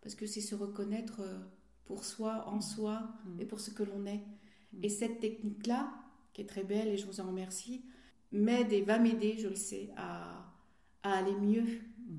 Parce 0.02 0.14
que 0.14 0.26
c'est 0.26 0.42
se 0.42 0.54
reconnaître 0.54 1.20
euh, 1.20 1.38
pour 1.86 2.04
soi, 2.04 2.46
en 2.48 2.60
soi, 2.60 3.08
et 3.38 3.46
pour 3.46 3.60
ce 3.60 3.70
que 3.70 3.82
l'on 3.82 4.04
est. 4.04 4.22
Et 4.82 4.90
cette 4.90 5.20
technique-là, 5.20 5.94
qui 6.34 6.42
est 6.42 6.46
très 6.46 6.64
belle, 6.64 6.88
et 6.88 6.96
je 6.98 7.06
vous 7.06 7.20
en 7.20 7.28
remercie, 7.28 7.84
m'aide 8.32 8.72
et 8.72 8.82
va 8.82 8.98
m'aider, 8.98 9.38
je 9.38 9.48
le 9.48 9.54
sais, 9.54 9.90
à, 9.96 10.52
à 11.04 11.12
aller 11.12 11.34
mieux. 11.36 11.64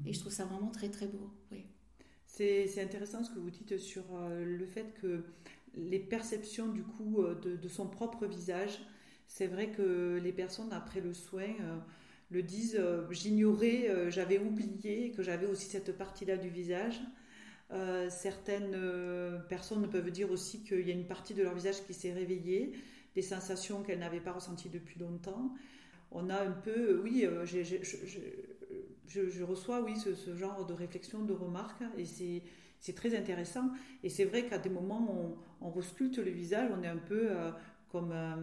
Et 0.06 0.14
je 0.14 0.20
trouve 0.20 0.32
ça 0.32 0.46
vraiment 0.46 0.72
très 0.72 0.90
très 0.90 1.08
beau. 1.08 1.30
Oui. 1.52 1.66
C'est 2.26 2.82
intéressant 2.82 3.24
ce 3.24 3.32
que 3.32 3.40
vous 3.40 3.50
dites 3.50 3.78
sur 3.78 4.04
euh, 4.14 4.44
le 4.44 4.66
fait 4.66 4.94
que 5.02 5.24
les 5.76 6.00
perceptions 6.00 6.68
du 6.68 6.84
coup 6.84 7.22
euh, 7.22 7.36
de, 7.36 7.68
son 7.68 7.88
propre 7.88 8.26
visage, 8.26 8.80
c'est 9.28 9.48
vrai 9.48 9.72
que 9.72 10.20
les 10.22 10.32
personnes 10.32 10.72
après 10.72 11.02
le 11.02 11.14
soin 11.14 11.44
euh, 11.44 11.78
le 12.32 12.42
disent, 12.42 12.82
j'ignorais, 13.12 14.10
j'avais 14.10 14.40
oublié 14.40 15.12
que 15.12 15.22
j'avais 15.22 15.46
aussi 15.46 15.68
cette 15.68 15.96
partie-là 15.96 16.38
du 16.38 16.50
visage. 16.50 17.00
certaines 18.10 18.76
personnes 19.48 19.88
peuvent 19.88 20.10
dire 20.10 20.32
aussi 20.32 20.64
qu'il 20.64 20.88
y 20.88 20.92
a 20.92 20.94
une 20.94 21.06
partie 21.06 21.36
de 21.36 21.44
leur 21.44 21.54
visage 21.54 21.86
qui 21.86 21.94
s'est 21.94 22.12
réveillée, 22.12 22.74
des 23.14 23.22
sensations 23.22 23.84
qu'elles 23.84 24.00
n'avaient 24.00 24.20
pas 24.20 24.32
ressenties 24.32 24.70
depuis 24.70 25.00
longtemps. 25.00 25.54
On 26.10 26.32
a 26.32 26.42
un 26.42 26.52
peu, 26.52 27.00
oui, 27.04 27.28
je, 27.46 29.44
reçois, 29.44 29.82
oui, 29.82 29.96
ce, 29.96 30.36
genre 30.36 30.66
de 30.66 30.74
réflexion, 30.74 31.24
de 31.24 31.34
remarques, 31.34 31.84
et 31.96 32.06
c'est 32.06 32.42
très 32.94 33.16
intéressant. 33.18 33.70
Et 34.04 34.10
c'est 34.10 34.26
vrai 34.26 34.46
qu'à 34.46 34.58
des 34.58 34.70
moments, 34.70 35.08
on, 35.62 35.68
on 35.68 35.70
resculpte 35.70 36.18
le 36.18 36.32
visage, 36.32 36.70
on 36.78 36.84
est 36.84 36.88
un 36.88 36.98
peu 36.98 37.28
euh, 37.32 37.52
comme, 37.92 38.12
euh, 38.12 38.36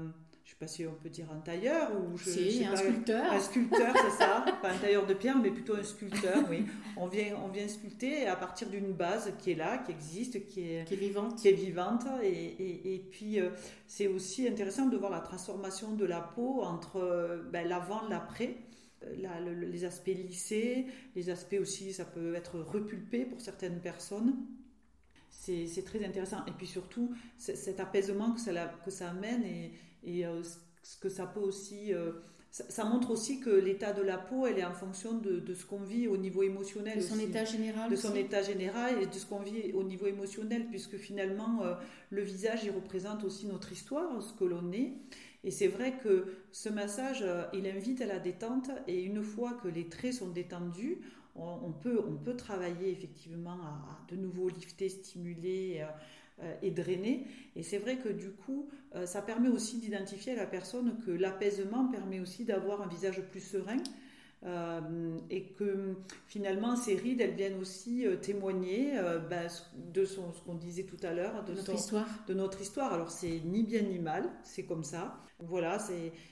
je 0.44 0.50
ne 0.50 0.50
sais 0.50 0.56
pas 0.58 0.66
si 0.66 0.86
on 0.86 0.94
peut 0.94 1.08
dire 1.08 1.26
un 1.32 1.40
tailleur 1.40 1.90
ou 1.94 2.16
je, 2.16 2.30
si, 2.30 2.64
un 2.64 2.74
sculpteur. 2.74 3.32
Un 3.32 3.40
sculpteur, 3.40 3.94
c'est 3.96 4.24
ça. 4.24 4.44
Pas 4.62 4.70
un 4.70 4.78
tailleur 4.78 5.06
de 5.06 5.14
pierre, 5.14 5.36
mais 5.38 5.50
plutôt 5.50 5.76
un 5.76 5.82
sculpteur, 5.82 6.44
oui. 6.50 6.64
On 6.96 7.06
vient, 7.06 7.36
on 7.44 7.48
vient 7.48 7.68
sculpter 7.68 8.26
à 8.26 8.36
partir 8.36 8.68
d'une 8.68 8.92
base 8.92 9.32
qui 9.38 9.52
est 9.52 9.54
là, 9.54 9.78
qui 9.78 9.92
existe, 9.92 10.46
qui 10.48 10.60
est, 10.60 10.84
qui 10.84 10.94
est 10.94 10.96
vivante. 10.96 11.38
Qui 11.38 11.48
est 11.48 11.52
vivante. 11.52 12.04
Et, 12.22 12.94
et, 12.94 12.98
puis, 12.98 13.40
euh, 13.40 13.50
c'est 13.86 14.08
aussi 14.08 14.48
intéressant 14.48 14.86
de 14.86 14.96
voir 14.96 15.10
la 15.10 15.20
transformation 15.20 15.92
de 15.92 16.04
la 16.04 16.20
peau 16.20 16.62
entre 16.62 17.44
ben, 17.52 17.68
l'avant, 17.68 18.02
l'après 18.08 18.56
les 19.14 19.84
aspects 19.84 20.06
lissés, 20.08 20.86
les 21.14 21.30
aspects 21.30 21.58
aussi, 21.60 21.92
ça 21.92 22.04
peut 22.04 22.34
être 22.34 22.58
repulpé 22.60 23.24
pour 23.24 23.40
certaines 23.40 23.80
personnes. 23.80 24.34
C'est 25.30 25.84
très 25.84 26.04
intéressant. 26.04 26.44
Et 26.46 26.52
puis 26.52 26.66
surtout, 26.66 27.14
cet 27.38 27.80
apaisement 27.80 28.32
que 28.32 28.40
ça, 28.40 28.52
que 28.84 28.90
ça 28.90 29.10
amène 29.10 29.42
et, 29.44 29.72
et 30.04 30.26
euh, 30.26 30.42
ce 30.82 30.96
que 30.96 31.08
ça 31.08 31.26
peut 31.26 31.40
aussi... 31.40 31.92
Euh, 31.92 32.12
ça, 32.52 32.84
montre 32.84 33.10
aussi 33.10 33.40
que 33.40 33.48
l'état 33.48 33.94
de 33.94 34.02
la 34.02 34.18
peau, 34.18 34.46
elle 34.46 34.58
est 34.58 34.64
en 34.64 34.74
fonction 34.74 35.14
de, 35.14 35.54
ce 35.54 35.64
qu'on 35.64 35.82
vit 35.82 36.06
au 36.06 36.18
niveau 36.18 36.42
émotionnel. 36.42 36.98
De 36.98 37.02
son 37.02 37.18
état 37.18 37.46
général. 37.46 37.90
De 37.90 37.96
son 37.96 38.14
état 38.14 38.42
général 38.42 39.02
et 39.02 39.06
de 39.06 39.12
ce 39.14 39.24
qu'on 39.24 39.40
vit 39.40 39.72
au 39.72 39.82
niveau 39.82 40.06
émotionnel, 40.06 40.66
puisque 40.68 40.98
finalement, 40.98 41.62
euh, 41.62 41.74
le 42.10 42.20
visage, 42.20 42.64
il 42.64 42.70
représente 42.70 43.24
aussi 43.24 43.46
notre 43.46 43.72
histoire, 43.72 44.22
ce 44.22 44.34
que 44.34 44.44
l'on 44.44 44.70
est. 44.70 44.92
Et 45.44 45.50
c'est 45.50 45.68
vrai 45.68 45.98
que 46.02 46.36
ce 46.52 46.68
massage, 46.68 47.22
euh, 47.22 47.44
il 47.52 47.66
invite 47.66 48.00
à 48.00 48.06
la 48.06 48.18
détente 48.18 48.70
et 48.86 49.02
une 49.02 49.22
fois 49.22 49.54
que 49.54 49.68
les 49.68 49.88
traits 49.88 50.14
sont 50.14 50.28
détendus, 50.28 50.98
on, 51.34 51.72
peut, 51.72 51.98
on 52.06 52.16
peut 52.16 52.36
travailler 52.36 52.90
effectivement 52.90 53.58
à, 53.62 54.04
de 54.10 54.16
nouveau 54.16 54.50
lifter, 54.50 54.90
stimuler 54.90 55.80
euh, 55.80 56.44
euh, 56.44 56.54
et 56.62 56.70
drainer. 56.70 57.26
Et 57.56 57.62
c'est 57.62 57.78
vrai 57.78 57.96
que 57.96 58.10
du 58.10 58.30
coup, 58.30 58.68
ça 59.06 59.22
permet 59.22 59.48
aussi 59.48 59.78
d'identifier 59.78 60.32
à 60.32 60.36
la 60.36 60.46
personne 60.46 60.98
que 61.06 61.10
l'apaisement 61.10 61.88
permet 61.88 62.20
aussi 62.20 62.44
d'avoir 62.44 62.82
un 62.82 62.86
visage 62.86 63.22
plus 63.30 63.40
serein. 63.40 63.78
Et 65.30 65.44
que 65.52 65.94
finalement 66.26 66.74
ces 66.74 66.96
rides, 66.96 67.20
elles 67.20 67.34
viennent 67.34 67.60
aussi 67.60 68.04
témoigner 68.22 68.92
ben, 69.30 69.48
de 69.92 70.04
ce 70.04 70.18
qu'on 70.44 70.54
disait 70.56 70.82
tout 70.82 70.98
à 71.04 71.12
l'heure, 71.12 71.44
de, 71.44 71.52
notre 71.52 71.74
histoire. 71.74 72.08
De 72.26 72.34
notre 72.34 72.60
histoire. 72.60 72.92
Alors 72.92 73.10
c'est 73.10 73.40
ni 73.44 73.62
bien 73.62 73.82
ni 73.82 74.00
mal, 74.00 74.28
c'est 74.42 74.64
comme 74.64 74.82
ça. 74.82 75.22
Voilà, 75.38 75.78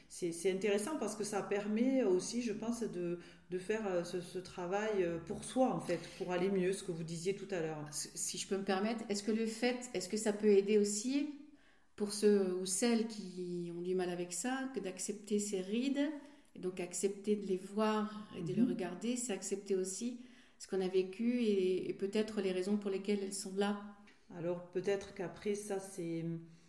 c'est 0.08 0.50
intéressant 0.52 0.96
parce 0.98 1.16
que 1.16 1.24
ça 1.24 1.42
permet 1.42 2.04
aussi, 2.04 2.42
je 2.42 2.52
pense, 2.52 2.82
de, 2.82 3.18
de 3.50 3.58
faire 3.58 3.86
euh, 3.86 4.04
ce, 4.04 4.38
travail 4.38 5.02
euh, 5.02 5.18
pour 5.26 5.42
soi, 5.44 5.74
en 5.74 5.80
fait, 5.80 6.00
pour 6.18 6.32
aller 6.32 6.50
mieux, 6.50 6.72
ce 6.72 6.84
que 6.84 6.92
vous 6.92 7.02
disiez 7.02 7.34
tout 7.34 7.48
à 7.50 7.60
l'heure. 7.60 7.84
Si 7.90 8.38
je 8.38 8.46
peux 8.46 8.56
me 8.56 8.64
permettre, 8.64 9.02
est-ce 9.08 9.22
que 9.22 9.32
le 9.32 9.46
fait, 9.46 9.90
est-ce 9.94 10.08
que 10.08 10.16
ça 10.16 10.32
peut 10.32 10.48
aider 10.48 10.78
aussi 10.78 11.34
pour 11.96 12.12
ceux 12.12 12.54
ou 12.54 12.66
celles 12.66 13.08
qui 13.08 13.72
ont 13.76 13.80
du 13.80 13.94
mal 13.94 14.08
avec 14.08 14.32
ça, 14.32 14.70
que 14.74 14.80
d'accepter 14.80 15.38
ces 15.38 15.60
rides, 15.60 16.08
et 16.54 16.58
donc 16.58 16.80
accepter 16.80 17.36
de 17.36 17.46
les 17.46 17.56
voir 17.56 18.28
et 18.36 18.42
de 18.42 18.52
les 18.52 18.62
mhm. 18.62 18.70
regarder, 18.70 19.16
c'est 19.16 19.32
accepter 19.32 19.76
aussi 19.76 20.20
ce 20.58 20.68
qu'on 20.68 20.80
a 20.80 20.88
vécu 20.88 21.42
et, 21.42 21.94
peut-être 21.98 22.40
les 22.40 22.52
raisons 22.52 22.76
pour 22.76 22.90
lesquelles 22.90 23.20
elles 23.22 23.34
sont 23.34 23.54
là. 23.56 23.80
Alors 24.36 24.70
peut-être 24.70 25.14
qu'après 25.14 25.54
ça, 25.54 25.80
c'est... 25.80 26.24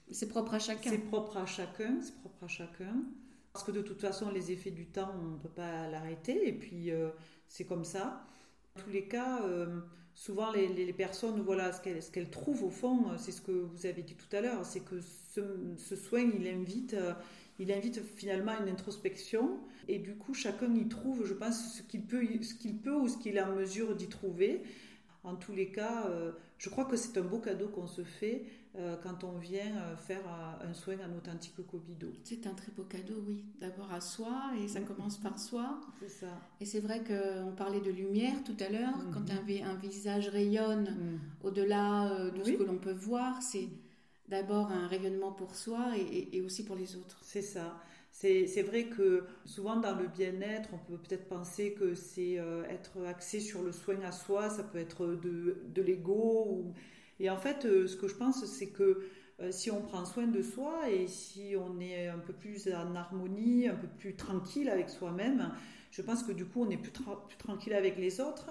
C'est 0.10 0.28
propre 0.28 0.56
à 0.56 0.60
chacun. 0.60 0.90
C'est 0.90 0.98
propre 0.98 1.38
à 1.38 1.46
chacun, 1.46 2.02
c'est 2.02 2.16
propre 2.16 2.44
à 2.44 2.48
chacun. 2.48 3.06
Parce 3.54 3.66
que 3.66 3.72
de 3.72 3.82
toute 3.82 4.00
façon, 4.00 4.30
les 4.32 4.52
effets 4.52 4.72
du 4.72 4.86
temps, 4.86 5.14
on 5.22 5.32
ne 5.32 5.38
peut 5.38 5.50
pas 5.50 5.88
l'arrêter. 5.88 6.48
Et 6.48 6.54
puis, 6.54 6.92
euh, 6.92 7.10
c'est 7.48 7.66
comme 7.66 7.84
ça. 7.84 8.26
En 8.76 8.82
tous 8.82 8.90
les 8.90 9.08
cas, 9.08 9.44
euh, 9.44 9.82
souvent, 10.14 10.52
les, 10.52 10.94
personnes, 10.94 11.42
voilà, 11.42 11.72
ce 11.74 12.12
qu'elles, 12.12 12.30
trouvent 12.30 12.64
au 12.64 12.70
fond, 12.70 13.10
euh, 13.10 13.16
c'est 13.18 13.32
ce 13.32 13.42
que 13.42 13.52
vous 13.52 13.86
avez 13.86 14.04
dit 14.04 14.16
tout 14.16 14.34
à 14.36 14.42
l'heure, 14.42 14.66
c'est 14.66 14.82
que 14.82 15.02
ce, 15.02 15.96
soin, 15.96 16.22
il 16.22 16.48
invite, 16.48 16.96
il 17.60 17.72
invite 17.72 18.02
finalement 18.16 18.52
à 18.52 18.62
une 18.62 18.70
introspection. 18.70 19.60
Et 19.88 20.00
du 20.00 20.16
coup, 20.16 20.34
chacun 20.34 20.74
y 20.76 20.88
trouve, 20.88 21.26
je 21.26 21.34
pense, 21.34 21.78
ce 21.78 21.84
qu'il 21.84 22.04
peut, 22.04 22.26
ce 22.42 22.54
qu'il 22.56 22.78
peut 22.78 22.96
ou 22.96 23.08
ce 23.08 23.18
qu'il 23.18 23.38
est 23.38 23.42
en 23.42 23.56
mesure 23.56 23.96
d'y 23.96 24.08
trouver. 24.08 24.64
En 25.24 25.36
tous 25.36 25.54
les 25.54 25.72
cas, 25.72 26.10
je 26.58 26.70
crois 26.70 26.86
que 26.86 26.96
c'est 26.96 27.18
un 27.18 27.24
beau 27.24 27.40
cadeau 27.40 27.68
qu'on 27.68 27.88
se 27.88 28.04
fait 28.04 28.46
euh, 28.78 28.96
quand 29.04 29.26
on 29.26 29.38
vient 29.38 29.76
euh, 29.76 29.98
faire 29.98 30.22
euh, 30.26 30.70
un 30.70 30.74
soin 30.74 30.94
en 30.96 31.18
authentique 31.18 31.56
cobido. 31.68 32.08
C'est 32.24 32.48
un 32.48 32.54
très 32.54 32.72
beau 32.72 32.84
cadeau, 32.84 33.16
oui. 33.28 33.44
D'abord 33.60 33.92
à 33.92 34.00
soi, 34.00 34.52
et 34.64 34.68
ça 34.70 34.80
commence 34.80 35.18
par 35.18 35.38
soi. 35.38 35.82
C'est 36.00 36.08
ça. 36.08 36.28
Et 36.62 36.66
c'est 36.66 36.80
vrai 36.80 37.04
qu'on 37.04 37.52
parlait 37.52 37.82
de 37.82 37.92
lumière 37.92 38.44
tout 38.46 38.56
à 38.60 38.70
l'heure. 38.70 38.96
Mhm. 38.96 39.12
Quand 39.12 39.30
un, 39.30 39.70
un, 39.70 39.76
visage 39.76 40.30
rayonne 40.30 40.84
mhm. 40.84 41.20
au-delà 41.44 42.30
de 42.30 42.44
ce 42.44 42.52
que 42.52 42.64
l'on 42.64 42.78
peut 42.78 42.94
voir, 42.94 43.42
c'est 43.42 43.68
d'abord 44.32 44.72
un 44.72 44.88
rayonnement 44.88 45.32
pour 45.32 45.54
soi 45.54 45.92
et, 45.98 46.42
aussi 46.42 46.66
pour 46.66 46.76
les 46.76 46.96
autres. 46.96 47.20
C'est 47.22 47.44
ça. 47.44 47.78
C'est 48.12 48.64
vrai 48.64 48.86
que 48.86 49.24
souvent 49.46 49.78
dans 49.78 49.96
le 49.96 50.08
bien-être, 50.08 50.70
on 50.74 50.78
peut 50.78 50.98
peut-être 50.98 51.28
penser 51.28 51.74
que 51.74 51.94
c'est 51.96 52.40
être 52.70 53.06
axé 53.08 53.40
sur 53.40 53.62
le 53.62 53.72
soin 53.72 54.02
à 54.04 54.12
soi, 54.12 54.50
ça 54.50 54.64
peut 54.64 54.80
être 54.80 55.06
de, 55.06 55.62
de 55.74 55.82
l'ego 55.82 56.74
et 57.22 57.30
en 57.30 57.38
fait, 57.38 57.66
euh, 57.66 57.86
ce 57.86 57.96
que 57.96 58.08
je 58.08 58.16
pense, 58.16 58.44
c'est 58.46 58.70
que 58.70 59.04
euh, 59.42 59.52
si 59.52 59.70
on 59.70 59.80
prend 59.80 60.06
soin 60.06 60.26
de 60.26 60.42
soi 60.42 60.90
et 60.90 61.08
si 61.08 61.54
on 61.56 61.80
est 61.80 62.08
un 62.08 62.18
peu 62.18 62.34
plus 62.34 62.68
en 62.74 62.96
harmonie, 62.96 63.68
un 63.68 63.76
peu 63.76 63.88
plus 63.88 64.16
tranquille 64.16 64.68
avec 64.68 64.90
soi-même, 64.90 65.52
je 65.92 66.02
pense 66.02 66.24
que 66.24 66.32
du 66.32 66.46
coup, 66.46 66.64
on 66.64 66.70
est 66.72 66.78
plus, 66.78 66.92
tranquille 67.38 67.74
avec 67.74 68.00
les 68.00 68.20
autres. 68.20 68.48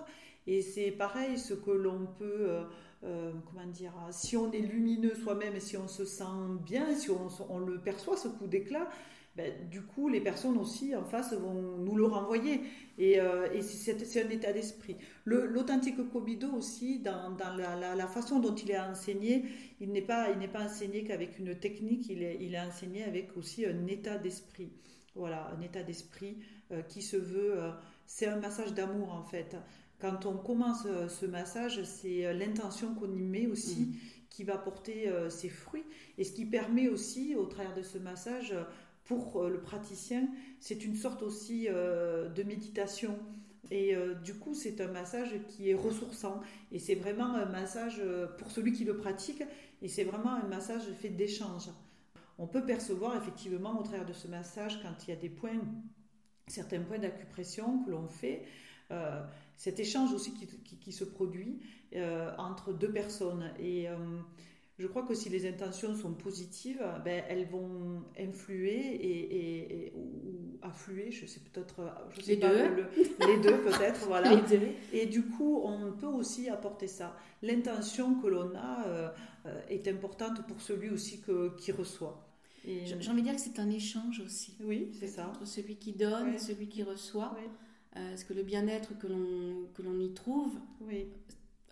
Et 0.47 0.63
c'est 0.63 0.93
pareil, 0.93 1.37
ce 1.37 1.53
que 1.53 1.73
l'on 1.73 2.07
peut, 2.17 2.61
euh, 3.03 3.33
comment 3.47 3.67
dire, 3.67 3.93
si 4.11 4.37
on 4.37 4.53
est 4.53 4.61
lumineux 4.61 5.15
soi-même 5.15 5.57
et 5.57 5.61
si 5.61 5.77
on 5.77 5.89
se 5.89 6.05
sent 6.05 6.25
bien, 6.65 6.95
si 6.95 7.11
on 7.11 7.59
le 7.59 7.81
perçoit, 7.81 8.17
ce 8.17 8.29
coup 8.29 8.47
d'éclat, 8.47 8.89
ben, 9.37 9.71
du 9.71 9.83
coup, 9.83 10.09
les 10.09 10.21
personnes 10.21 10.59
aussi 10.59 10.95
en 10.97 11.05
face 11.05 11.33
vont 11.33 11.79
nous 11.79 11.95
le 11.97 12.05
renvoyer. 12.05 12.61
Et, 12.99 13.21
euh, 13.21 13.49
c'est 13.63 14.25
un 14.25 14.29
état 14.29 14.53
d'esprit. 14.53 14.97
L'authentique 15.25 15.97
Kobido 16.11 16.53
aussi, 16.53 16.99
dans, 16.99 17.37
la, 17.57 18.07
façon 18.09 18.41
dont 18.41 18.55
il 18.55 18.71
est 18.71 18.79
enseigné, 18.79 19.45
il 19.81 19.93
n'est 19.93 20.03
pas, 20.03 20.27
pas 20.53 20.65
enseigné 20.65 21.05
qu'avek 21.05 21.39
une 21.39 21.55
technique, 21.55 22.09
il 22.11 22.23
est, 22.23 22.39
il 22.41 22.55
est 22.55 22.61
enseigné 22.61 23.05
avec 23.05 23.37
aussi 23.37 23.65
un 23.65 23.87
état 23.87 24.19
d'esprit. 24.19 24.73
Voilà, 25.15 25.51
un 25.57 25.61
état 25.61 25.83
d'esprit 25.83 26.39
euh, 26.73 26.83
qui 26.83 27.01
se 27.01 27.17
veut. 27.17 27.61
C'est 28.07 28.27
un 28.27 28.37
massage 28.37 28.75
d'amour 28.75 29.13
en 29.13 29.23
fait. 29.23 29.57
Quand 30.01 30.27
on 30.27 30.37
commence 30.37 30.87
ce 31.09 31.27
massage, 31.27 31.83
c'est 31.85 32.33
l'intention 32.33 32.95
qu'on 32.95 33.13
y 33.13 33.23
met 33.23 33.47
aussi 33.47 33.81
mmh. 33.81 33.95
qui 34.31 34.45
va 34.45 34.57
porter 34.57 35.13
ses 35.29 35.49
fruits 35.49 35.85
et 36.21 36.25
ce 36.25 36.33
qui 36.33 36.45
permet 36.45 36.89
aussi, 36.89 37.35
au 37.35 37.47
travers 37.47 37.75
de 37.75 37.83
ce 37.83 37.97
massage, 37.97 38.55
pour 39.05 39.43
euh, 39.43 39.49
le 39.49 39.61
praticien, 39.61 40.29
c'est 40.61 40.85
une 40.85 40.95
sorte 40.95 41.23
aussi 41.23 41.67
euh, 41.69 42.29
de 42.29 42.43
méditation. 42.43 43.19
Et 43.71 43.97
euh, 43.97 44.15
du 44.15 44.35
coup, 44.35 44.55
c'est 44.55 44.81
un 44.81 44.89
massage 44.89 45.35
qui 45.49 45.71
est 45.71 45.75
ressourçant. 45.75 46.41
Et 46.73 46.79
c'est 46.79 46.95
vraiment 46.95 47.35
un 47.35 47.47
massage 47.47 48.03
pour 48.39 48.51
celui 48.51 48.73
qui 48.73 48.85
le 48.85 48.99
pratique. 48.99 49.43
Et 49.83 49.89
c'est 49.89 50.05
vraiment 50.05 50.35
un 50.35 50.47
massage 50.47 50.83
fait 51.01 51.09
d'échange. 51.09 51.71
On 52.39 52.47
peut 52.47 52.65
percevoir 52.65 53.17
effectivement 53.17 53.81
au 53.81 53.83
travers 53.83 54.07
de 54.07 54.13
ce 54.13 54.29
massage, 54.29 54.83
quand 54.83 55.07
il 55.07 55.11
y 55.11 55.13
a 55.13 55.17
des 55.17 55.29
points, 55.29 55.59
certains 56.47 56.81
points 56.81 56.99
d'acupression 56.99 57.83
que 57.85 57.91
l'on 57.91 58.09
fait, 58.09 58.45
cet 59.61 59.79
échange 59.79 60.15
aussi 60.15 60.33
qui, 60.81 60.93
se 60.93 61.05
produit 61.05 61.61
entre 62.39 62.73
deux 62.73 62.91
personnes. 62.91 63.53
Et 63.61 63.89
je 64.79 64.87
crois 64.87 65.03
que 65.03 65.13
si 65.15 65.29
les 65.29 65.47
intentions 65.47 65.95
sont 65.95 66.15
positives, 66.15 66.83
ben, 67.05 67.23
elles 67.29 67.47
vont 67.47 68.03
influer 68.19 68.79
et, 68.79 69.93
ou 69.95 70.59
affluer, 70.63 71.11
je 71.11 71.27
sais 71.27 71.41
peut-être, 71.41 71.83
je 72.17 72.23
sais 72.23 72.37
les, 72.37 72.41
pas, 72.41 72.49
deux. 72.49 72.87
les 72.97 73.41
deux 73.43 73.59
peut-être, 73.59 74.01
voilà. 74.07 74.33
Et 74.95 75.05
du 75.05 75.27
coup, 75.27 75.61
on 75.63 75.93
peut 75.93 76.07
aussi 76.07 76.49
apporter 76.49 76.87
ça. 76.87 77.15
L'intention 77.43 78.15
que 78.15 78.29
l'on 78.29 78.55
a 78.57 78.87
euh, 78.87 79.11
est 79.69 79.87
importante 79.89 80.47
pour 80.47 80.63
celui 80.63 80.89
aussi 80.89 81.21
que, 81.21 81.55
qui 81.59 81.71
reçoit. 81.73 82.27
J'ai 82.65 82.95
envie 83.11 83.21
de 83.21 83.27
dire 83.27 83.35
que 83.35 83.41
c'est 83.43 83.59
un 83.59 83.69
échange 83.69 84.23
aussi. 84.25 84.57
Oui, 84.63 84.93
c'est 84.99 85.09
ça. 85.09 85.29
Entre 85.29 85.47
celui 85.47 85.77
qui 85.77 85.93
donne 85.93 86.33
et 86.33 86.39
celui 86.39 86.69
qui 86.69 86.83
reçoit. 86.83 87.37
Oui. 87.37 87.49
Euh, 87.97 88.17
ce 88.17 88.25
que 88.25 88.33
le 88.33 88.43
bien-être 88.43 88.97
que 88.99 89.07
l'on 89.09 90.01
y 90.01 90.13
trouve, 90.15 90.55
oui. 90.81 91.09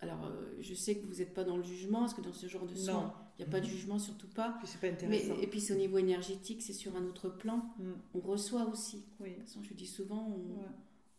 Alors, 0.01 0.27
euh, 0.27 0.57
je 0.61 0.75
sais 0.75 0.97
que 0.97 1.07
vous 1.07 1.17
n'êtes 1.17 1.35
pas 1.35 1.45
dans 1.45 1.57
le 1.57 1.63
jugement, 1.63 2.01
parce 2.01 2.15
que 2.15 2.21
dans 2.21 2.33
ce 2.33 2.47
genre 2.47 2.67
de 2.67 2.75
soins, 2.75 3.13
il 3.39 3.43
n'y 3.45 3.49
a 3.49 3.51
pas 3.51 3.61
de 3.61 3.67
mhm. 3.67 3.73
jugement, 3.73 3.99
surtout 3.99 4.29
pas. 4.29 4.57
Puis 4.63 4.69
pas 4.81 4.89
intéressant. 4.89 5.35
Mais, 5.37 5.43
et 5.43 5.47
puis 5.47 5.61
c'est 5.61 5.73
au 5.73 5.77
niveau 5.77 5.99
énergétique, 5.99 6.63
c'est 6.63 6.73
sur 6.73 6.97
un 6.97 7.05
autre 7.05 7.29
plan. 7.29 7.65
Mm. 7.79 7.93
On 8.15 8.21
reçoit 8.21 8.65
aussi. 8.67 9.05
Oui. 9.21 9.31
De 9.31 9.35
toute 9.35 9.45
façon, 9.47 9.63
je 9.63 9.75
dis 9.75 9.87
souvent, 9.87 10.37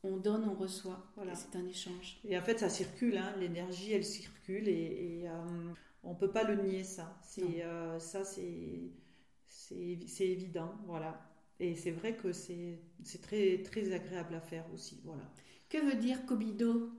on, 0.04 0.18
donne, 0.18 0.48
on 0.48 0.54
reçoit. 0.54 1.12
Voilà. 1.16 1.36
C'est 1.36 1.58
un 1.58 1.66
échange. 1.66 2.20
Et 2.26 2.38
en 2.38 2.42
fait, 2.42 2.60
ça 2.60 2.70
circule, 2.70 3.18
hein. 3.18 3.34
l'énergie, 3.38 3.92
elle 3.92 4.06
circule, 4.06 4.68
et, 4.68 5.22
et 5.22 5.30
euh, 5.30 5.74
on 6.04 6.12
ne 6.12 6.18
peut 6.18 6.32
pas 6.32 6.44
le 6.44 6.62
nier, 6.62 6.84
ça. 6.84 7.18
C'est, 7.22 7.64
euh, 7.64 8.00
ça, 8.00 8.24
c'est, 8.24 8.92
évident, 10.20 10.74
voilà. 10.86 11.22
Et 11.60 11.76
c'est 11.76 11.92
vrai 11.92 12.16
que 12.16 12.32
c'est, 12.32 12.80
très, 13.22 13.62
très 13.64 13.92
agréable 13.92 14.36
à 14.36 14.42
faire 14.42 14.66
aussi, 14.74 15.02
voilà. 15.04 15.24
Que 15.68 15.78
veut 15.78 16.00
dire 16.00 16.26
Kobido? 16.26 16.92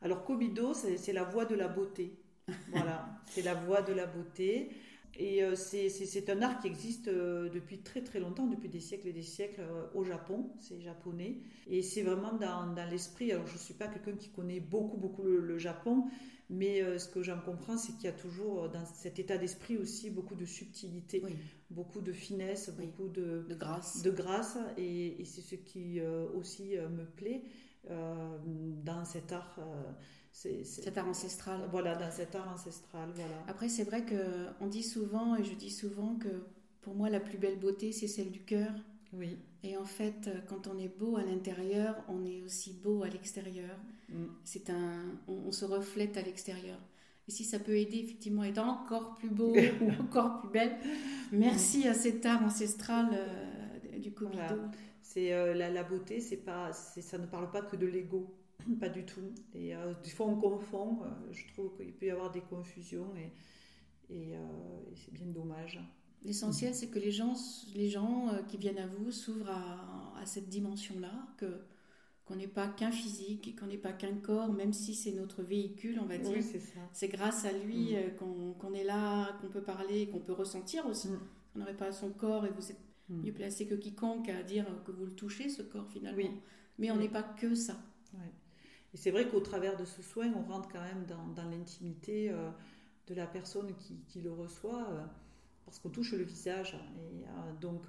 Alors 0.00 0.24
Kobido, 0.24 0.72
c'est 0.74 1.12
la 1.12 1.24
voie 1.24 1.44
de 1.44 1.54
la 1.54 1.68
beauté. 1.68 2.18
Voilà, 2.70 3.20
c'est 3.26 3.42
la 3.42 3.54
voie 3.54 3.82
de 3.82 3.92
la 3.92 4.06
beauté. 4.06 4.70
Et 5.18 5.42
euh, 5.42 5.54
c'est 5.56 6.30
un 6.30 6.42
art 6.42 6.60
qui 6.60 6.66
existe 6.66 7.08
euh, 7.08 7.48
depuis 7.48 7.78
très 7.78 8.02
très 8.02 8.20
longtemps, 8.20 8.46
depuis 8.46 8.68
des 8.68 8.80
siècles 8.80 9.08
et 9.08 9.12
des 9.12 9.22
siècles 9.22 9.62
euh, 9.62 9.86
au 9.94 10.04
Japon, 10.04 10.50
c'est 10.60 10.80
japonais. 10.80 11.38
Et 11.68 11.82
c'est 11.82 12.02
vraiment 12.02 12.34
dans, 12.34 12.74
l'esprit, 12.90 13.32
alors 13.32 13.46
je 13.46 13.54
ne 13.54 13.58
suis 13.58 13.74
pas 13.74 13.88
quelqu'un 13.88 14.12
qui 14.12 14.28
connaît 14.28 14.60
beaucoup 14.60 14.98
beaucoup 14.98 15.22
le, 15.22 15.58
Japon, 15.58 16.04
mais 16.48 16.98
ce 16.98 17.08
que 17.08 17.22
j'en 17.22 17.40
comprends, 17.40 17.76
c'est 17.76 17.92
qu'il 17.94 18.04
y 18.04 18.08
a 18.08 18.12
toujours 18.12 18.68
dans 18.68 18.84
cet 18.86 19.18
état 19.18 19.36
d'esprit 19.36 19.76
aussi 19.76 20.10
beaucoup 20.10 20.34
de 20.34 20.44
subtilité, 20.44 21.22
beaucoup 21.70 22.00
de 22.00 22.12
finesse, 22.12 22.70
beaucoup 22.70 23.08
de, 23.08 23.44
de 23.48 23.54
grâce. 23.54 24.02
De 24.02 24.10
grâce 24.10 24.56
et, 24.76 25.20
et 25.20 25.24
c'est 25.24 25.40
ce 25.40 25.56
qui 25.56 26.00
aussi 26.34 26.76
me 26.76 27.04
plaît. 27.04 27.42
Euh, 27.90 28.38
dans 28.84 29.04
cet 29.04 29.32
art. 29.32 29.58
Euh, 29.60 29.92
cet 30.32 30.98
art 30.98 31.08
ancestral. 31.08 31.60
Voilà, 31.70 31.94
dans 31.94 32.10
cet 32.10 32.34
art 32.34 32.52
ancestral. 32.52 33.08
Voilà. 33.14 33.44
Après, 33.46 33.68
c'est 33.68 33.84
vrai 33.84 34.04
qu'on 34.04 34.66
dit 34.66 34.82
souvent, 34.82 35.36
et 35.36 35.44
je 35.44 35.54
dis 35.54 35.70
souvent 35.70 36.16
que 36.16 36.28
pour 36.82 36.94
moi, 36.94 37.08
la 37.08 37.20
plus 37.20 37.38
belle 37.38 37.58
beauté, 37.58 37.92
c'est 37.92 38.08
celle 38.08 38.30
du 38.30 38.42
cœur. 38.42 38.72
Oui. 39.12 39.38
Et 39.62 39.76
en 39.76 39.84
fait, 39.84 40.28
quand 40.48 40.66
on 40.66 40.78
est 40.78 40.88
beau 40.98 41.16
à 41.16 41.22
l'intérieur, 41.22 41.96
on 42.08 42.24
est 42.24 42.42
aussi 42.42 42.72
beau 42.72 43.02
à 43.02 43.08
l'extérieur. 43.08 43.76
Mm. 44.08 44.24
C'est 44.44 44.70
un, 44.70 45.18
on, 45.28 45.52
se 45.52 45.64
reflète 45.64 46.16
à 46.16 46.22
l'extérieur. 46.22 46.78
Et 47.28 47.32
si 47.32 47.44
ça 47.44 47.58
peut 47.58 47.76
aider 47.76 47.98
effectivement 47.98 48.42
à 48.42 48.48
être 48.48 48.62
encore 48.62 49.14
plus 49.14 49.30
beau 49.30 49.54
ou 49.80 49.90
encore 50.02 50.40
plus 50.40 50.50
belle, 50.50 50.76
merci 51.32 51.88
à 51.88 51.94
cet 51.94 52.24
art 52.26 52.42
ancestral 52.42 53.08
euh, 53.12 53.98
du 53.98 54.12
Covido. 54.12 54.56
C'est 55.16 55.32
euh, 55.32 55.54
la, 55.54 55.82
beauté, 55.82 56.20
c'est 56.20 56.36
pas, 56.36 56.72
ça 56.72 57.16
ne 57.18 57.26
parle 57.26 57.50
pas 57.50 57.62
que 57.62 57.76
de 57.76 57.86
l'ego, 57.86 58.34
pas 58.80 58.88
du 58.88 59.04
tout. 59.04 59.32
Et 59.54 59.74
euh, 59.74 59.94
des 60.04 60.10
fois 60.10 60.26
on 60.26 60.36
confond. 60.36 60.98
Euh, 61.02 61.32
je 61.32 61.46
trouve 61.54 61.74
qu'il 61.76 61.92
peut 61.92 62.06
y 62.06 62.10
avoir 62.10 62.30
des 62.30 62.42
confusions 62.42 63.14
et, 63.16 63.32
et, 64.14 64.34
c'est 64.94 65.12
bien 65.12 65.26
dommage. 65.26 65.80
L'essentiel, 66.24 66.74
c'est 66.74 66.88
que 66.88 66.98
les 66.98 67.12
gens, 67.12 67.34
les 67.74 67.88
gens 67.88 68.30
qui 68.48 68.56
viennent 68.56 68.78
à 68.78 68.86
vous 68.86 69.12
s'ouvrent 69.12 69.50
à, 69.50 70.24
cette 70.26 70.48
dimension-là, 70.48 71.12
que 71.36 71.46
qu'on 72.26 72.34
n'est 72.34 72.48
pas 72.48 72.66
qu'un 72.66 72.90
physique, 72.90 73.56
qu'on 73.58 73.66
n'est 73.66 73.78
pas 73.78 73.92
qu'un 73.92 74.16
corps, 74.16 74.52
même 74.52 74.72
si 74.72 74.94
c'est 74.94 75.12
notre 75.12 75.42
véhicule, 75.42 76.00
on 76.02 76.06
va 76.06 76.18
dire. 76.18 76.42
c'est 76.92 77.08
grâce 77.08 77.44
à 77.44 77.52
lui 77.52 77.92
mm. 77.92 77.96
euh, 77.96 78.52
qu'on 78.58 78.74
est 78.74 78.82
là, 78.82 79.32
qu'on 79.40 79.48
peut 79.48 79.62
parler, 79.62 80.08
qu'on 80.08 80.18
peut 80.18 80.32
ressentir 80.32 80.86
aussi. 80.86 81.08
Mm. 81.08 81.20
On 81.54 81.58
n'aurait 81.60 81.76
pas 81.76 81.92
son 81.92 82.10
corps 82.10 82.44
et 82.44 82.50
vous 82.50 82.70
êtes 82.70 82.80
mm. 83.08 83.22
mieux 83.22 83.32
placé 83.32 83.66
que 83.66 83.76
quiconque 83.76 84.28
à 84.28 84.42
dire 84.42 84.66
que 84.84 84.90
vous 84.90 85.06
le 85.06 85.14
touchez, 85.14 85.48
ce 85.48 85.62
corps 85.62 85.88
finalement. 85.88 86.34
Mais 86.78 86.90
on 86.90 86.96
n'est 86.96 87.08
pas 87.08 87.22
que 87.22 87.54
ça. 87.54 87.76
Et 88.92 88.96
c'est 88.96 89.10
vrai 89.10 89.28
qu'au 89.28 89.40
travers 89.40 89.76
de 89.76 89.84
ce 89.84 90.02
soin, 90.02 90.32
on 90.34 90.42
rentre 90.42 90.68
quand 90.68 90.82
même 90.82 91.06
dans, 91.06 91.48
l'intimité 91.48 92.30
euh, 92.30 92.50
de 93.06 93.14
la 93.14 93.26
personne 93.26 93.72
qui, 94.08 94.20
le 94.20 94.32
reçoit, 94.32 94.88
euh, 94.90 95.04
parce 95.66 95.78
qu'on 95.78 95.90
touche 95.90 96.12
le 96.12 96.24
visage. 96.24 96.74
Et 96.74 97.60
donc 97.60 97.82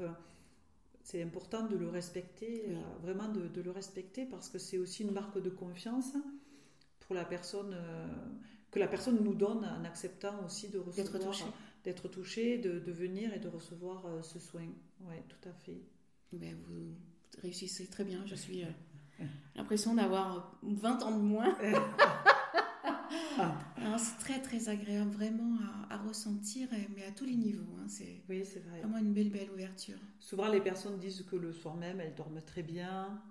c'est 1.07 1.24
important 1.24 1.65
de 1.65 1.77
le 1.77 1.88
respecter, 1.88 2.65
euh, 2.67 2.81
vraiment 3.01 3.29
de, 3.29 3.62
le 3.62 3.72
respecter 3.72 4.25
parce 4.25 4.50
que 4.50 4.57
c'est 4.57 4.77
aussi 4.77 5.03
une 5.03 5.12
marque 5.12 5.41
de 5.41 5.50
confiance 5.50 6.12
pour 7.00 7.15
la 7.15 7.24
personne, 7.24 7.74
euh, 7.74 8.07
que 8.72 8.77
la 8.77 8.89
personne 8.89 9.24
nous 9.24 9.34
donne 9.34 9.63
en 9.63 9.86
acceptant 9.86 10.43
aussi 10.46 10.67
de 10.67 10.79
recevoir, 10.79 11.34
d'être 11.86 12.10
touché, 12.10 12.57
de, 12.57 12.79
de, 12.79 12.91
venir 12.91 13.34
et 13.34 13.39
de 13.39 13.48
recevoir 13.48 14.05
euh, 14.05 14.22
ce 14.22 14.38
soin. 14.38 14.67
Oui, 15.00 15.15
tout 15.29 15.48
à 15.48 15.53
fait. 15.53 15.79
Ben, 16.34 16.57
vous 16.67 16.93
réussissez 17.41 17.88
très 17.88 18.03
bien. 18.03 18.25
Je 18.25 18.36
suis 18.36 18.65
l'impression 19.55 19.96
d'avoir 19.96 20.60
20 20.62 21.03
ans 21.03 21.17
de 21.17 21.24
moins. 21.24 21.57
Ah. 23.39 23.98
c'est 23.98 24.17
très 24.17 24.41
très 24.41 24.67
agréable 24.67 25.12
vraiment 25.12 25.57
à, 25.99 26.07
ressentir, 26.07 26.67
mais 26.95 27.03
à 27.05 27.11
tous 27.11 27.25
les 27.25 27.35
niveaux. 27.35 27.75
Hein. 27.79 27.85
C'est 27.87 28.21
oui, 28.29 28.43
c'est 28.45 28.59
vrai. 28.59 28.79
vraiment 28.79 28.97
une 28.97 29.13
belle 29.13 29.29
belle 29.29 29.49
ouverture. 29.51 29.97
Souvent 30.19 30.47
les 30.47 30.61
personnes 30.61 30.97
disent 30.99 31.25
que 31.29 31.35
le 31.35 31.53
soir 31.53 31.75
même 31.75 31.99
elles 31.99 32.15
dorment 32.15 32.41
très 32.45 32.63
bien. 32.63 33.21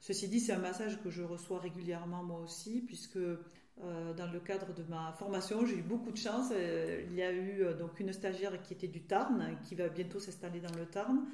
Ceci 0.00 0.28
dit, 0.28 0.40
c'est 0.40 0.52
un 0.52 0.58
massage 0.58 1.02
que 1.02 1.10
je 1.10 1.22
reçois 1.22 1.58
régulièrement 1.58 2.22
moi 2.22 2.40
aussi, 2.40 2.80
puisque 2.80 3.16
euh, 3.16 4.14
dans 4.14 4.30
le 4.30 4.40
cadre 4.40 4.72
de 4.74 4.82
ma 4.88 5.12
formation, 5.18 5.64
j'ai 5.66 5.76
eu 5.76 5.82
beaucoup 5.82 6.10
de 6.12 6.16
chance. 6.16 6.50
Euh, 6.52 7.02
il 7.08 7.14
y 7.14 7.22
a 7.22 7.32
eu 7.32 7.62
euh, 7.62 7.74
donc 7.74 7.98
une 8.00 8.12
stagiaire 8.12 8.60
qui 8.62 8.74
était 8.74 8.88
du 8.88 9.02
Tarn, 9.02 9.56
qui 9.64 9.74
va 9.74 9.88
bientôt 9.88 10.20
s'installer 10.20 10.60
dans 10.60 10.74
le 10.76 10.86
Tarn. 10.86 11.26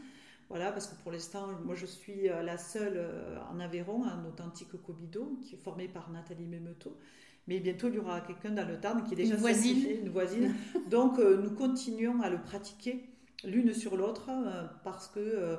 Voilà, 0.48 0.72
parce 0.72 0.86
que 0.86 0.94
pour 1.02 1.10
l'instant, 1.10 1.48
moi 1.64 1.74
je 1.74 1.86
suis 1.86 2.28
la 2.28 2.58
seule 2.58 3.02
en 3.50 3.58
Aveyron, 3.60 4.04
un 4.04 4.26
authentique 4.26 4.76
Cobido, 4.82 5.38
qui 5.40 5.54
est 5.54 5.58
formé 5.58 5.88
par 5.88 6.10
Nathalie 6.10 6.46
Memeto. 6.46 6.98
Mais 7.46 7.60
bientôt, 7.60 7.88
il 7.88 7.96
y 7.96 7.98
aura 7.98 8.20
quelqu'un 8.22 8.50
dans 8.50 8.66
le 8.66 8.80
Tarn 8.80 9.04
qui 9.04 9.12
est 9.12 9.16
déjà 9.16 9.34
une 9.34 9.40
voisine. 9.40 9.86
une 10.02 10.08
voisine. 10.10 10.54
Donc, 10.88 11.18
euh, 11.18 11.42
nous 11.42 11.50
continuons 11.50 12.22
à 12.22 12.30
le 12.30 12.40
pratiquer 12.40 13.04
l'une 13.44 13.74
sur 13.74 13.96
l'autre 13.96 14.30
euh, 14.30 14.64
parce 14.82 15.08
que, 15.08 15.20
euh, 15.20 15.56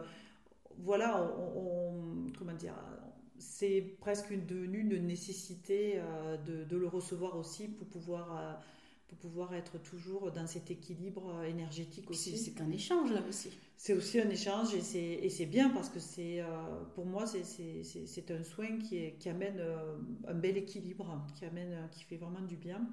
voilà, 0.80 1.32
on, 1.56 2.26
comment 2.38 2.54
dire, 2.54 2.74
c'est 3.38 3.96
presque 4.00 4.34
devenu 4.46 4.80
une 4.80 5.06
nécessité 5.06 6.02
de, 6.46 6.64
de, 6.64 6.78
le 6.78 6.88
recevoir 6.88 7.38
aussi 7.38 7.68
pour 7.68 7.88
pouvoir 7.88 8.60
pour 9.08 9.18
pouvoir 9.18 9.54
être 9.54 9.78
toujours 9.78 10.32
dans 10.32 10.48
cet 10.48 10.72
équilibre 10.72 11.36
euh, 11.36 11.44
énergétique 11.44 12.10
aussi. 12.10 12.38
C'est 12.38 12.60
un 12.62 12.72
échange 12.72 13.12
là 13.12 13.22
aussi. 13.28 13.50
C'est 13.78 13.94
aussi 13.94 14.20
un 14.20 14.30
échange 14.30 14.74
et 14.74 15.30
c'est 15.30 15.46
bien 15.46 15.70
parce 15.70 15.90
que 15.90 16.00
c'est 16.00 16.42
euh, 16.42 16.48
pour 16.96 17.06
moi 17.06 17.26
c'est 17.28 18.32
un 18.32 18.44
soin 18.44 18.78
qui, 18.80 18.98
est, 18.98 19.18
qui 19.20 19.30
amène 19.30 19.60
euh, 19.60 19.98
un 20.28 20.34
bel 20.34 20.58
équilibre, 20.58 21.26
qui 21.38 21.46
amène 21.46 21.90
qui 21.92 22.04
fait 22.04 22.18
vraiment 22.18 22.42
du 22.42 22.56
bien. 22.56 22.88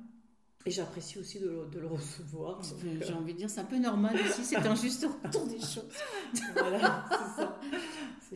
Et 0.65 0.71
j'apprécie 0.71 1.19
aussi 1.19 1.41
de, 1.41 1.67
de, 1.73 1.81
le 1.81 1.89
recevoir. 1.89 2.61
J'ai 3.01 3.13
envie 3.15 3.33
de 3.33 3.39
dire, 3.39 3.51
c'est 3.51 3.61
un 3.61 3.65
peu 3.65 3.79
normal 3.79 4.15
aussi, 4.15 4.45
c'est 4.45 4.57
un 4.57 4.77
juste 4.77 5.05
retour 5.25 5.45
des 5.47 5.59
choses. 5.59 5.89
voilà, 6.55 7.05
c'est 7.11 7.43
ça. 7.43 7.61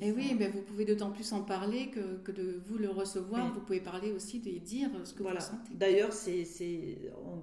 Et 0.01 0.13
oui, 0.13 0.37
mais 0.39 0.49
vous 0.49 0.61
pouvez 0.61 0.85
d'autant 0.85 1.11
plus 1.11 1.33
en 1.33 1.43
parler 1.43 1.89
que, 1.89 2.17
que, 2.19 2.33
de 2.33 2.61
vous 2.67 2.77
le 2.77 2.91
recevoir. 2.91 3.53
Vous 3.53 3.61
pouvez 3.61 3.81
parler 3.81 4.13
aussi 4.13 4.43
et 4.47 4.61
dire 4.61 4.91
ce 5.05 5.15
que 5.15 5.23
vous 5.23 5.31
ressentez. 5.31 5.75
D'ailleurs, 5.75 6.13
c'est, 6.13 6.45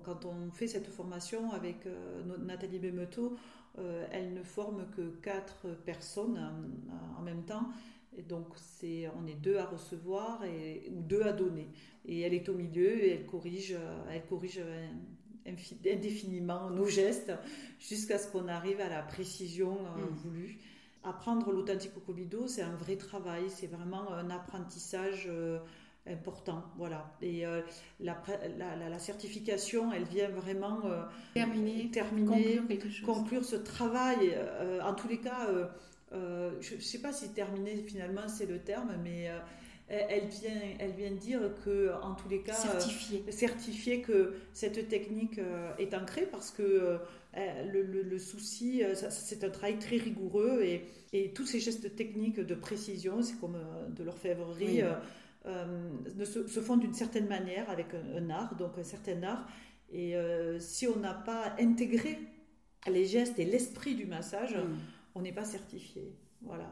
quand 0.03 0.25
on 0.25 0.51
fait 0.51 0.67
cette 0.67 0.87
formation 0.87 1.51
avec 1.51 1.85
euh, 1.85 2.21
Nathalie 2.39 2.79
Bemeto, 2.79 3.35
euh, 3.79 4.05
elle 4.11 4.33
ne 4.33 4.43
forme 4.43 4.85
que 4.95 5.01
quatre 5.21 5.67
personnes 5.85 6.39
en 7.17 7.21
même 7.23 7.43
temps. 7.43 7.69
Et 8.15 8.21
donc, 8.21 8.47
c'est, 8.55 9.09
on 9.19 9.25
est 9.25 9.35
deux 9.35 9.57
à 9.57 9.65
recevoir 9.65 10.43
et, 10.45 10.91
ou 10.91 11.01
deux 11.01 11.23
à 11.23 11.33
donner. 11.33 11.69
Et 12.05 12.21
elle 12.21 12.35
est 12.35 12.47
au 12.49 12.53
milieu 12.53 13.03
et 13.03 13.13
elle 13.13 13.25
corrige, 13.25 13.75
elle 14.11 14.25
corrige 14.25 14.61
indéfiniment 15.47 16.69
nos 16.69 16.85
gestes 16.85 17.33
jusqu'à 17.79 18.19
ce 18.19 18.31
qu'on 18.31 18.47
arrive 18.47 18.79
à 18.79 18.89
la 18.89 19.01
précision 19.01 19.73
mm. 19.73 20.13
voulue 20.23 20.59
apprendre 21.03 21.51
l'authentique 21.51 21.93
Cobido, 22.05 22.47
c'est 22.47 22.61
un 22.61 22.75
vrai 22.75 22.95
travail, 22.95 23.43
c'est 23.49 23.67
vraiment 23.67 24.11
un 24.13 24.29
apprentissage 24.29 25.27
euh, 25.29 25.59
important. 26.07 26.63
Voilà. 26.77 27.11
Et 27.21 27.45
euh, 27.45 27.61
la, 27.99 28.21
la, 28.57 28.99
certification, 28.99 29.91
elle 29.91 30.03
vient 30.03 30.29
vraiment 30.29 30.85
euh, 30.85 31.03
terminer, 31.33 31.89
terminer 31.91 32.59
conclure, 33.05 33.43
ce 33.43 33.55
travail. 33.55 34.37
en 34.83 34.93
tous 34.93 35.07
les 35.07 35.19
cas, 35.19 35.47
je 36.11 36.75
ne 36.75 36.81
sais 36.81 36.99
pas 36.99 37.13
si 37.13 37.33
terminer 37.33 37.77
finalement 37.83 38.27
c'est 38.27 38.45
le 38.45 38.59
terme, 38.59 38.93
mais 39.03 39.29
elle 39.87 40.27
vient, 40.27 40.51
elle 40.79 40.91
vient 40.91 41.11
dire 41.11 41.41
que, 41.63 41.91
en 42.01 42.15
tous 42.15 42.29
les 42.29 42.41
cas, 42.41 42.53
certifier, 42.53 43.23
certifier 43.31 44.01
que 44.01 44.33
cette 44.53 44.87
technique 44.87 45.39
est 45.77 45.93
ancrée 45.93 46.27
parce 46.31 46.51
que 46.51 46.99
euh, 47.35 47.63
le, 47.89 48.19
souci, 48.19 48.83
euh, 48.83 48.93
c'est 49.09 49.43
un 49.43 49.49
travail 49.49 49.79
très 49.79 49.97
rigoureux 49.97 50.61
et, 50.61 50.85
et, 51.13 51.33
tous 51.33 51.47
ces 51.47 51.59
gestes 51.59 51.95
techniques 51.95 52.39
de 52.39 52.53
précision, 52.53 53.23
c'est 53.23 53.39
comme 53.39 53.55
euh, 53.55 53.89
de 53.89 54.03
l'orfèvrerie, 54.03 54.81
se, 55.45 56.59
font 56.61 56.77
d'une 56.77 56.93
certaine 56.93 57.27
manière 57.27 57.69
avec 57.71 57.87
un, 57.93 58.29
art, 58.29 58.55
donc 58.55 58.77
un 58.77 58.83
certain 58.83 59.23
art. 59.23 59.47
Et 59.91 60.15
si 60.59 60.87
on 60.87 60.95
n'a 60.95 61.13
pas 61.13 61.55
intégré 61.59 62.17
les 62.89 63.05
gestes 63.05 63.37
et 63.37 63.45
l'esprit 63.45 63.93
du 63.93 64.05
massage, 64.05 64.55
on 65.13 65.21
n'est 65.21 65.33
pas 65.33 65.43
certifié. 65.43 66.15
Voilà. 66.41 66.71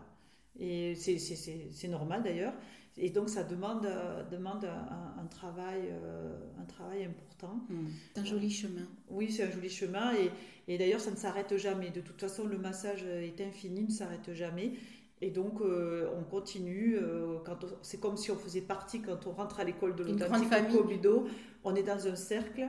Et 0.59 0.95
c'est 0.95 1.87
normal 1.87 2.23
d'ailleurs. 2.23 2.53
Et 2.97 3.09
donc 3.09 3.29
ça 3.29 3.43
demande, 3.43 3.87
demande 4.31 4.65
un, 4.65 5.25
travail, 5.27 5.93
un 6.59 6.65
travail 6.65 7.05
important. 7.05 7.61
Mm. 7.69 7.87
C'est 8.13 8.21
un 8.21 8.25
joli 8.25 8.49
chemin. 8.49 8.87
Oui, 9.09 9.31
c'est 9.31 9.43
un 9.43 9.51
joli 9.51 9.69
chemin. 9.69 10.13
Et, 10.15 10.29
et 10.67 10.77
d'ailleurs, 10.77 10.99
ça 10.99 11.11
ne 11.11 11.15
s'arrête 11.15 11.55
jamais. 11.57 11.89
De 11.89 12.01
toute 12.01 12.19
façon, 12.19 12.45
le 12.45 12.57
massage 12.57 13.03
est 13.03 13.39
infini, 13.41 13.83
ne 13.83 13.91
s'arrête 13.91 14.33
jamais. 14.33 14.73
Et 15.21 15.29
donc, 15.29 15.61
euh, 15.61 16.09
on 16.17 16.23
continue. 16.23 16.97
Euh, 16.97 17.37
c'est 17.83 17.99
comme 17.99 18.17
si 18.17 18.31
on 18.31 18.35
faisait 18.35 18.61
partie, 18.61 19.01
quand 19.01 19.27
on 19.27 19.31
rentre 19.31 19.59
à 19.59 19.63
l'école 19.63 19.95
de 19.95 20.03
l'authentique 20.03 20.49
Cobido, 20.71 21.27
on 21.63 21.75
est 21.75 21.83
dans 21.83 22.07
un 22.07 22.15
cercle. 22.15 22.67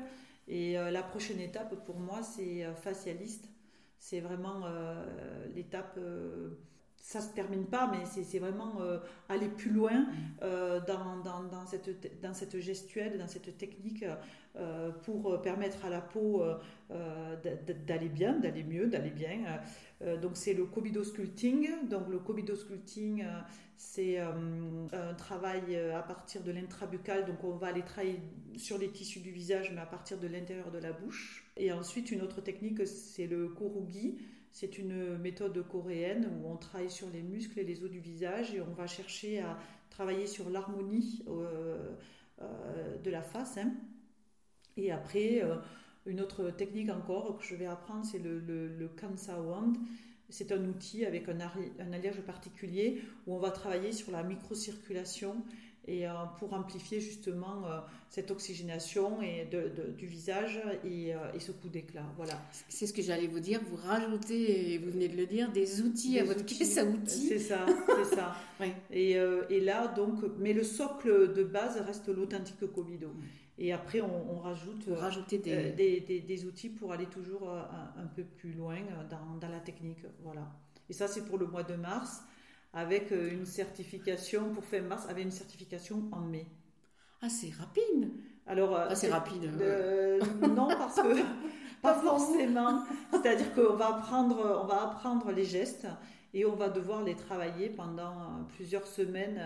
Et 0.48 0.78
euh, 0.78 0.90
la 0.90 1.02
prochaine 1.02 1.40
étape, 1.40 1.85
pour 1.87 1.98
moi, 1.98 2.22
c'est 2.22 2.66
facialiste. 2.82 3.48
C'est 3.98 4.20
vraiment 4.20 4.64
l'étape 5.54 5.98
ça 7.03 7.21
se 7.21 7.35
termine 7.35 7.67
pas, 7.67 7.91
mais 7.91 8.23
c'est 8.23 8.38
vraiment 8.38 8.81
euh, 8.81 8.99
aller 9.29 9.49
plus 9.49 9.71
loin 9.71 10.03
mm. 10.03 10.07
euh, 10.43 10.81
dans, 10.87 11.19
dans, 11.19 11.43
dans, 11.43 11.67
cette, 11.67 12.21
dans 12.23 12.33
cette 12.33 12.61
gestuelle, 12.61 13.19
dans 13.19 13.27
cette 13.27 13.59
technique 13.59 14.05
euh, 14.55 14.91
pour 15.03 15.43
permettre 15.43 15.85
à 15.85 15.91
la 15.91 16.01
peau 16.01 16.45
d'aller 17.87 18.09
bien, 18.09 18.38
d'aller 18.38 18.62
mieux, 18.62 18.87
d'aller 18.87 19.11
bien. 19.11 19.61
donc 20.21 20.33
c'est 20.35 20.55
le 20.55 20.65
Kobido 20.67 21.03
Sculpting. 21.03 21.88
Donc 21.88 22.09
le 22.09 22.19
Kobido 22.21 22.55
Sculpting, 22.55 23.25
c'est 23.77 24.19
un 24.19 25.15
travail 25.17 25.77
à 25.77 26.03
partir 26.03 26.43
de 26.43 26.53
l'intrabuccal. 26.53 27.25
Donc 27.25 27.43
on 27.43 27.57
va 27.57 27.69
aller 27.69 27.83
travailler 27.83 28.21
sur 28.57 28.79
les 28.79 28.91
tissus 28.91 29.21
du 29.21 29.31
visage, 29.33 29.73
mais 29.75 29.81
à 29.81 29.87
partir 29.87 30.19
de 30.19 30.29
l'intérieur 30.29 30.71
de 30.71 30.79
la 30.79 30.93
bouche. 30.93 31.51
Et 31.57 31.73
ensuite 31.73 32.12
une 32.12 32.23
autre 32.23 32.43
technique, 32.43 32.87
c'est 32.87 33.27
le 33.27 33.49
Korugi. 33.49 34.19
C'est 34.53 34.79
une 34.79 35.17
méthode 35.17 35.67
coréenne 35.67 36.31
où 36.37 36.49
on 36.49 36.57
travaille 36.57 36.91
sur 36.91 37.09
les 37.11 37.23
muscles 37.23 37.59
et 37.59 37.65
les 37.65 37.83
os 37.83 37.91
du 37.91 38.01
visage 38.01 38.55
et 38.55 38.61
on 38.61 38.75
va 38.75 38.87
chercher 38.87 39.41
à 39.41 39.59
travailler 39.88 40.27
sur 40.27 40.51
l'harmonie 40.51 41.25
euh, 41.27 41.95
euh, 42.43 42.99
de 42.99 43.11
la 43.11 43.23
face. 43.23 43.57
Hein. 43.57 43.73
Et 44.77 44.93
après, 44.93 45.43
euh, 45.43 45.57
une 46.05 46.21
autre 46.21 46.51
technique 46.51 46.91
encore 46.91 47.38
que 47.38 47.45
je 47.45 47.55
vais 47.55 47.67
apprendre, 47.67 48.05
c'est 48.05 48.19
le, 48.19 48.41
le, 48.41 48.88
Kansa 48.88 49.41
Wand. 49.41 49.73
C'est 50.29 50.53
un 50.53 50.65
outil 50.67 51.07
avec 51.07 51.29
un, 51.31 51.38
un, 51.41 51.93
alliage 51.93 52.21
particulier 52.21 53.03
où 53.27 53.35
on 53.35 53.38
va 53.38 53.51
travailler 53.51 53.93
sur 53.93 54.12
la 54.12 54.23
microcirculation 54.23 55.37
et 55.88 56.07
euh, 56.07 56.12
pour 56.38 56.53
amplifier 56.53 57.01
justement 57.01 57.66
euh, 57.66 57.81
cette 58.09 58.31
oxygénation 58.31 59.21
et 59.21 59.49
du 59.99 60.07
visage 60.07 60.61
et, 60.85 61.14
euh, 61.14 61.18
et, 61.35 61.40
ce 61.40 61.51
coup 61.51 61.68
d'éclat. 61.68 62.05
Voilà. 62.16 62.40
C'est 62.68 62.87
ce 62.87 62.92
que 62.92 63.03
j'allais 63.03 63.27
vous 63.27 63.40
dire. 63.40 63.61
Vous 63.68 63.77
rajoutez, 63.77 64.75
et 64.75 64.79
vous 64.79 64.90
venez 64.92 65.09
de 65.09 65.16
le 65.16 65.27
dire, 65.27 65.51
des 65.51 65.83
outils 65.83 66.18
à 66.21 66.25
votre 66.25 66.45
caisse 66.45 66.79
à 66.79 66.85
outils. 66.85 67.27
C'est 67.27 67.38
ça, 67.38 67.66
c'est 67.66 68.16
ça. 68.16 68.37
et, 68.92 69.12
et, 69.51 69.61
là, 69.61 69.88
donc, 69.88 70.21
mais 70.38 70.53
le 70.53 70.62
socle 70.62 71.33
de 71.33 71.42
base 71.42 71.81
reste 71.81 72.09
l'authentique 72.09 72.64
Covido. 72.73 73.12
Et 73.59 73.73
après, 73.73 74.01
on, 74.01 74.38
rajoute 74.38 74.87
rajouter 74.88 75.38
des... 75.38 75.73
Des, 75.73 76.21
des... 76.21 76.45
outils 76.45 76.68
pour 76.68 76.92
aller 76.92 77.07
toujours 77.07 77.51
un, 77.51 78.03
un 78.03 78.07
peu 78.07 78.23
plus 78.23 78.53
loin 78.53 78.77
dans, 79.11 79.38
dans, 79.40 79.49
la 79.49 79.61
technique. 79.61 80.05
Voilà. 80.23 80.49
Et 80.88 80.92
ça, 80.92 81.09
c'est 81.09 81.25
pour 81.25 81.38
le 81.38 81.47
mois 81.47 81.62
de 81.62 81.75
mars. 81.75 82.23
Avec 82.72 83.11
une 83.11 83.46
certification 83.46 84.52
pour 84.52 84.64
fin 84.64 84.80
mars, 84.80 85.06
avec 85.08 85.24
une 85.24 85.30
certification 85.30 86.08
en 86.12 86.20
mai. 86.20 86.46
Ah, 87.20 87.28
c'est 87.28 87.50
rapide. 87.50 88.11
Alors, 88.46 88.76
ah, 88.76 88.94
c'est 88.94 89.11
rapide. 89.11 89.44
non, 90.40 90.68
parce 90.68 90.96
que 90.96 91.22
pas 91.82 91.94
forcément. 91.94 92.85
C'est-à-dire 93.11 93.54
qu'on 93.54 93.74
va 93.74 93.96
apprendre, 93.96 94.61
on 94.62 94.66
va 94.66 94.82
apprendre 94.82 95.30
les 95.30 95.44
gestes 95.44 95.87
et 96.35 96.44
on 96.44 96.56
va 96.56 96.68
devoir 96.68 97.02
les 97.02 97.14
travailler 97.14 97.68
pendant 97.68 98.44
plusieurs 98.56 98.87
semaines. 98.87 99.40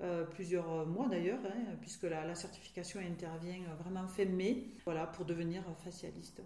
Euh, 0.00 0.24
plusieurs 0.24 0.84
mois 0.86 1.06
d'ailleurs, 1.06 1.38
hein, 1.46 1.76
puisque 1.80 2.04
la, 2.04 2.34
certification 2.34 2.98
intervient 2.98 3.60
vraiment 3.78 4.08
fin 4.08 4.24
mai, 4.24 4.64
voilà, 4.84 5.06
pour 5.06 5.24
devenir 5.24 5.62
facialiste. 5.84 6.42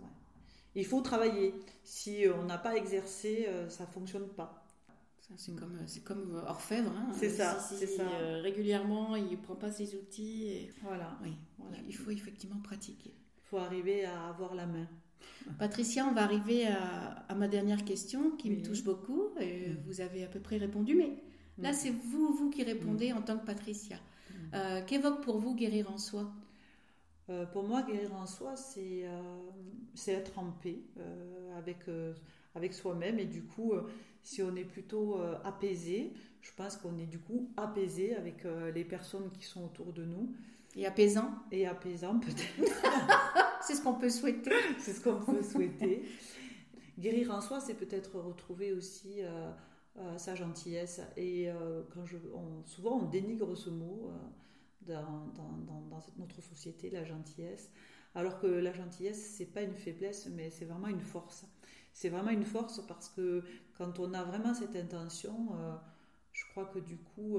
Il 0.74 0.84
faut 0.84 1.00
travailler. 1.00 1.54
Si 1.82 2.26
on 2.38 2.44
n'a 2.44 2.58
pas 2.58 2.76
exercé, 2.76 3.46
euh, 3.48 3.70
ça 3.70 3.84
ne 3.84 3.88
fonctionne 3.88 4.28
pas. 4.28 4.65
C'est 5.34 5.56
comme, 5.56 5.76
c'est 5.86 6.04
comme 6.04 6.40
orfèvre. 6.46 6.92
Hein. 6.96 7.10
C'est 7.12 7.30
ça, 7.30 7.58
c'est 7.58 7.86
ça. 7.86 8.04
Euh, 8.04 8.40
régulièrement, 8.42 9.16
il 9.16 9.30
ne 9.30 9.36
prend 9.36 9.56
pas 9.56 9.72
ses 9.72 9.96
outils. 9.96 10.44
Et... 10.44 10.70
Voilà. 10.82 11.18
Oui, 11.22 11.32
Il 11.86 11.94
faut 11.94 12.10
effectivement 12.10 12.60
pratiquer. 12.60 13.10
Il 13.10 13.48
faut 13.48 13.58
arriver 13.58 14.04
à 14.04 14.28
avoir 14.28 14.54
la 14.54 14.66
main. 14.66 14.86
Patricia, 15.58 16.06
on 16.06 16.12
va 16.12 16.22
arriver 16.22 16.66
à, 16.68 17.34
ma 17.34 17.48
dernière 17.48 17.84
question 17.84 18.30
qui 18.32 18.50
me 18.50 18.62
touche 18.62 18.84
beaucoup. 18.84 19.30
Et 19.40 19.70
mm. 19.70 19.78
Vous 19.86 20.00
avez 20.00 20.24
à 20.24 20.28
peu 20.28 20.40
près 20.40 20.58
répondu, 20.58 20.94
mais 20.94 21.12
Là, 21.58 21.72
mm. 21.72 21.74
c'est 21.74 21.90
vous, 21.90 22.32
vous 22.32 22.50
qui 22.50 22.62
répondez 22.62 23.12
mm. 23.12 23.16
en 23.16 23.22
tant 23.22 23.38
que 23.38 23.46
Patricia. 23.46 23.98
Euh, 24.54 24.82
qu'évoque 24.82 25.22
pour 25.22 25.38
vous 25.38 25.54
guérir 25.54 25.90
en 25.90 25.98
soi? 25.98 26.30
Euh, 27.28 27.46
Pour 27.46 27.64
moi, 27.64 27.82
guérir 27.82 28.14
en 28.14 28.26
soi, 28.26 28.54
c'est 28.56 29.06
euh, 29.06 29.50
être 30.06 30.38
en 30.38 30.52
paix 30.52 30.80
avec, 31.56 31.86
avec 32.56 32.74
soi-même. 32.74 33.18
Et 33.18 33.24
du 33.24 33.44
coup, 33.44 33.72
si 34.22 34.42
on 34.42 34.56
est 34.56 34.64
plutôt 34.64 35.20
apaisé, 35.44 36.12
je 36.40 36.50
pense 36.56 36.76
qu'on 36.76 36.98
est 36.98 37.06
du 37.06 37.18
coup 37.18 37.50
apaisé 37.56 38.16
avec 38.16 38.44
les 38.74 38.84
personnes 38.84 39.30
qui 39.30 39.44
sont 39.44 39.64
autour 39.64 39.92
de 39.92 40.04
nous. 40.04 40.34
Et 40.74 40.86
apaisant 40.86 41.30
Et 41.52 41.66
apaisant, 41.66 42.18
peut-être. 42.18 42.72
c'est 43.62 43.74
ce 43.74 43.82
qu'on 43.82 43.94
peut 43.94 44.10
souhaiter. 44.10 44.50
c'est 44.78 44.92
ce 44.92 45.00
qu'on 45.00 45.20
peut 45.20 45.42
souhaiter. 45.42 46.02
Guérir 46.98 47.30
en 47.30 47.40
soi, 47.40 47.60
c'est 47.60 47.74
peut-être 47.74 48.18
retrouver 48.18 48.72
aussi 48.72 49.22
euh, 49.98 50.18
sa 50.18 50.34
gentillesse. 50.34 51.00
Et 51.16 51.48
euh, 51.48 51.82
quand 51.94 52.04
je, 52.04 52.18
souvent, 52.66 52.98
on 52.98 53.06
dénigre 53.06 53.56
ce 53.56 53.70
mot 53.70 54.10
euh, 54.10 54.92
dans, 54.92 55.26
dans, 55.34 55.78
dans, 55.88 56.02
notre 56.18 56.42
société, 56.42 56.90
la 56.90 57.02
gentillesse. 57.02 57.70
Alors 58.14 58.38
que 58.38 58.46
la 58.46 58.74
gentillesse, 58.74 59.34
c'est 59.38 59.46
pas 59.46 59.62
une 59.62 59.74
faiblesse, 59.74 60.28
mais 60.34 60.50
c'est 60.50 60.66
vraiment 60.66 60.88
une 60.88 61.00
force. 61.00 61.46
C'est 61.96 62.10
vraiment 62.10 62.28
une 62.30 62.44
force 62.44 62.86
parce 62.86 63.08
que 63.08 63.42
quand 63.78 63.98
on 63.98 64.12
a 64.12 64.22
vraiment 64.22 64.52
cette 64.52 64.76
intention, 64.76 65.48
je 66.30 66.44
crois 66.50 66.66
que 66.66 66.78
du 66.78 66.98
coup, 66.98 67.38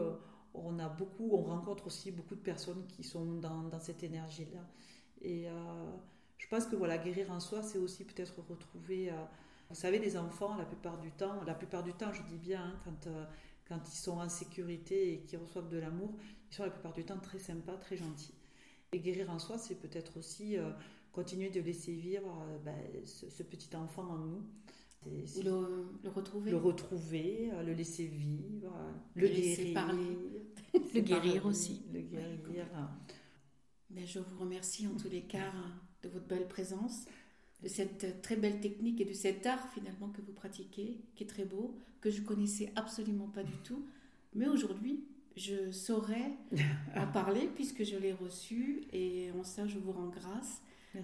on 0.55 0.79
a 0.79 0.89
beaucoup, 0.89 1.29
on 1.31 1.43
rencontre 1.43 1.85
aussi 1.85 2.09
beaucoup 2.11 2.33
de 2.33 2.41
personnes 2.41 2.83
qui 2.87 3.03
sont 3.03 3.35
dans, 3.35 3.79
cette 3.79 4.01
énergie-là. 4.01 4.67
Et 5.21 5.45
je 6.39 6.47
pense 6.47 6.65
que 6.65 6.75
voilà, 6.75 6.97
guérir 6.97 7.29
en 7.29 7.39
soi, 7.39 7.61
c'est 7.61 7.77
aussi 7.77 8.03
peut-être 8.03 8.41
retrouver 8.49 9.13
vous 9.69 9.75
savez, 9.75 9.99
les 9.99 10.17
enfants, 10.17 10.55
la 10.55 10.65
plupart 10.65 10.97
du 10.97 11.11
temps, 11.11 11.43
la 11.45 11.53
plupart 11.53 11.83
du 11.83 11.93
temps, 11.93 12.13
je 12.13 12.21
dis 12.23 12.37
bien, 12.37 12.63
hein, 12.63 12.79
quand, 12.85 13.07
euh, 13.07 13.25
quand 13.67 13.79
ils 13.85 13.97
sont 13.97 14.17
en 14.19 14.29
sécurité 14.29 15.13
et 15.13 15.19
qu'ils 15.21 15.39
reçoivent 15.39 15.67
de 15.67 15.77
l'amour, 15.77 16.13
ils 16.49 16.55
sont 16.55 16.63
la 16.63 16.69
plupart 16.69 16.93
du 16.93 17.03
temps 17.03 17.19
très 17.19 17.39
sympas, 17.39 17.75
très 17.75 17.97
gentils. 17.97 18.33
Et 18.93 18.99
guérir 18.99 19.29
en 19.29 19.39
soi, 19.39 19.57
c'est 19.57 19.75
peut-être 19.75 20.17
aussi 20.17 20.57
euh, 20.57 20.71
continuer 21.17 21.49
de 21.49 21.61
laisser 21.61 21.93
vivre 21.93 22.45
euh, 22.47 22.59
ben, 22.63 22.75
ce, 23.03 23.41
petit 23.41 23.75
enfant 23.75 24.03
en 24.03 24.17
nous. 24.19 24.43
Le, 25.43 25.87
le, 26.03 26.09
retrouver. 26.09 26.51
Le 26.51 26.57
retrouver, 26.57 27.51
le 27.65 27.73
laisser 27.73 28.05
vivre, 28.05 28.71
le, 29.15 29.27
guérir. 29.27 29.73
parler. 29.73 30.17
le 30.93 31.01
guérir 31.01 31.45
aussi. 31.47 31.81
Le 31.91 32.01
guérir. 32.01 32.67
Ben, 33.89 34.05
je 34.05 34.19
vous 34.19 34.39
remercie 34.39 34.85
en 34.85 34.95
tous 34.95 35.09
les 35.09 35.23
cas 35.23 35.51
de 36.03 36.09
votre 36.09 36.27
belle 36.27 36.47
présence 36.47 37.05
de 37.63 37.67
cette 37.67 38.21
très 38.21 38.35
belle 38.35 38.59
technique 38.59 39.01
et 39.01 39.05
de 39.05 39.13
cet 39.13 39.47
art 39.47 39.67
finalement 39.73 40.09
que 40.09 40.21
vous 40.21 40.33
pratiquez, 40.33 40.99
qui 41.15 41.23
est 41.23 41.27
très 41.27 41.45
beau, 41.45 41.75
que 41.99 42.11
je 42.11 42.21
connaissais 42.21 42.71
absolument 42.75 43.27
pas 43.27 43.43
du 43.43 43.57
tout. 43.63 43.83
Mais 44.35 44.47
aujourd'hui, 44.47 45.03
je 45.35 45.71
saurais 45.71 46.31
en 46.95 47.07
parler 47.07 47.49
puisque 47.55 47.83
je 47.83 47.95
l'ai 47.95 48.13
reçu 48.13 48.83
et 48.93 49.31
en 49.31 49.43
ça, 49.43 49.65
je 49.65 49.79
vous 49.79 49.91
rends 49.91 50.09
grâce. 50.09 50.61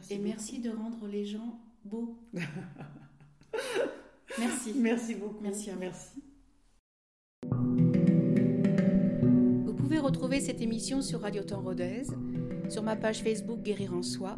Et 0.10 0.18
merci 0.18 0.60
de 0.60 0.70
rendre 0.70 1.08
les 1.08 1.26
gens 1.26 1.60
beaux. 1.86 2.18
merci. 4.40 4.74
Merci 4.76 5.16
beaucoup. 5.16 5.42
Merci 5.42 5.70
à 5.70 5.76
Merci. 5.76 6.24
Vous 9.66 9.74
pouvez 9.74 10.00
retrouver 10.00 10.40
cette 10.40 10.62
émission 10.62 11.02
sur 11.02 11.22
Radio 11.22 11.44
Temps 11.44 11.62
Rodez, 11.62 12.04
sur 12.70 12.84
ma 12.84 12.96
page 12.96 13.22
Facebook 13.22 13.62
Guérir 13.62 13.94
en 13.94 14.04
Soi 14.04 14.36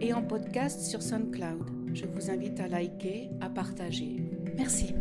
et 0.00 0.12
en 0.12 0.22
podcast 0.22 0.80
sur 0.82 1.02
SoundCloud. 1.02 1.94
Je 1.94 2.06
vous 2.06 2.30
invite 2.30 2.60
à 2.60 2.68
liker, 2.68 3.30
à 3.40 3.48
partager. 3.48 4.22
Merci. 4.56 4.94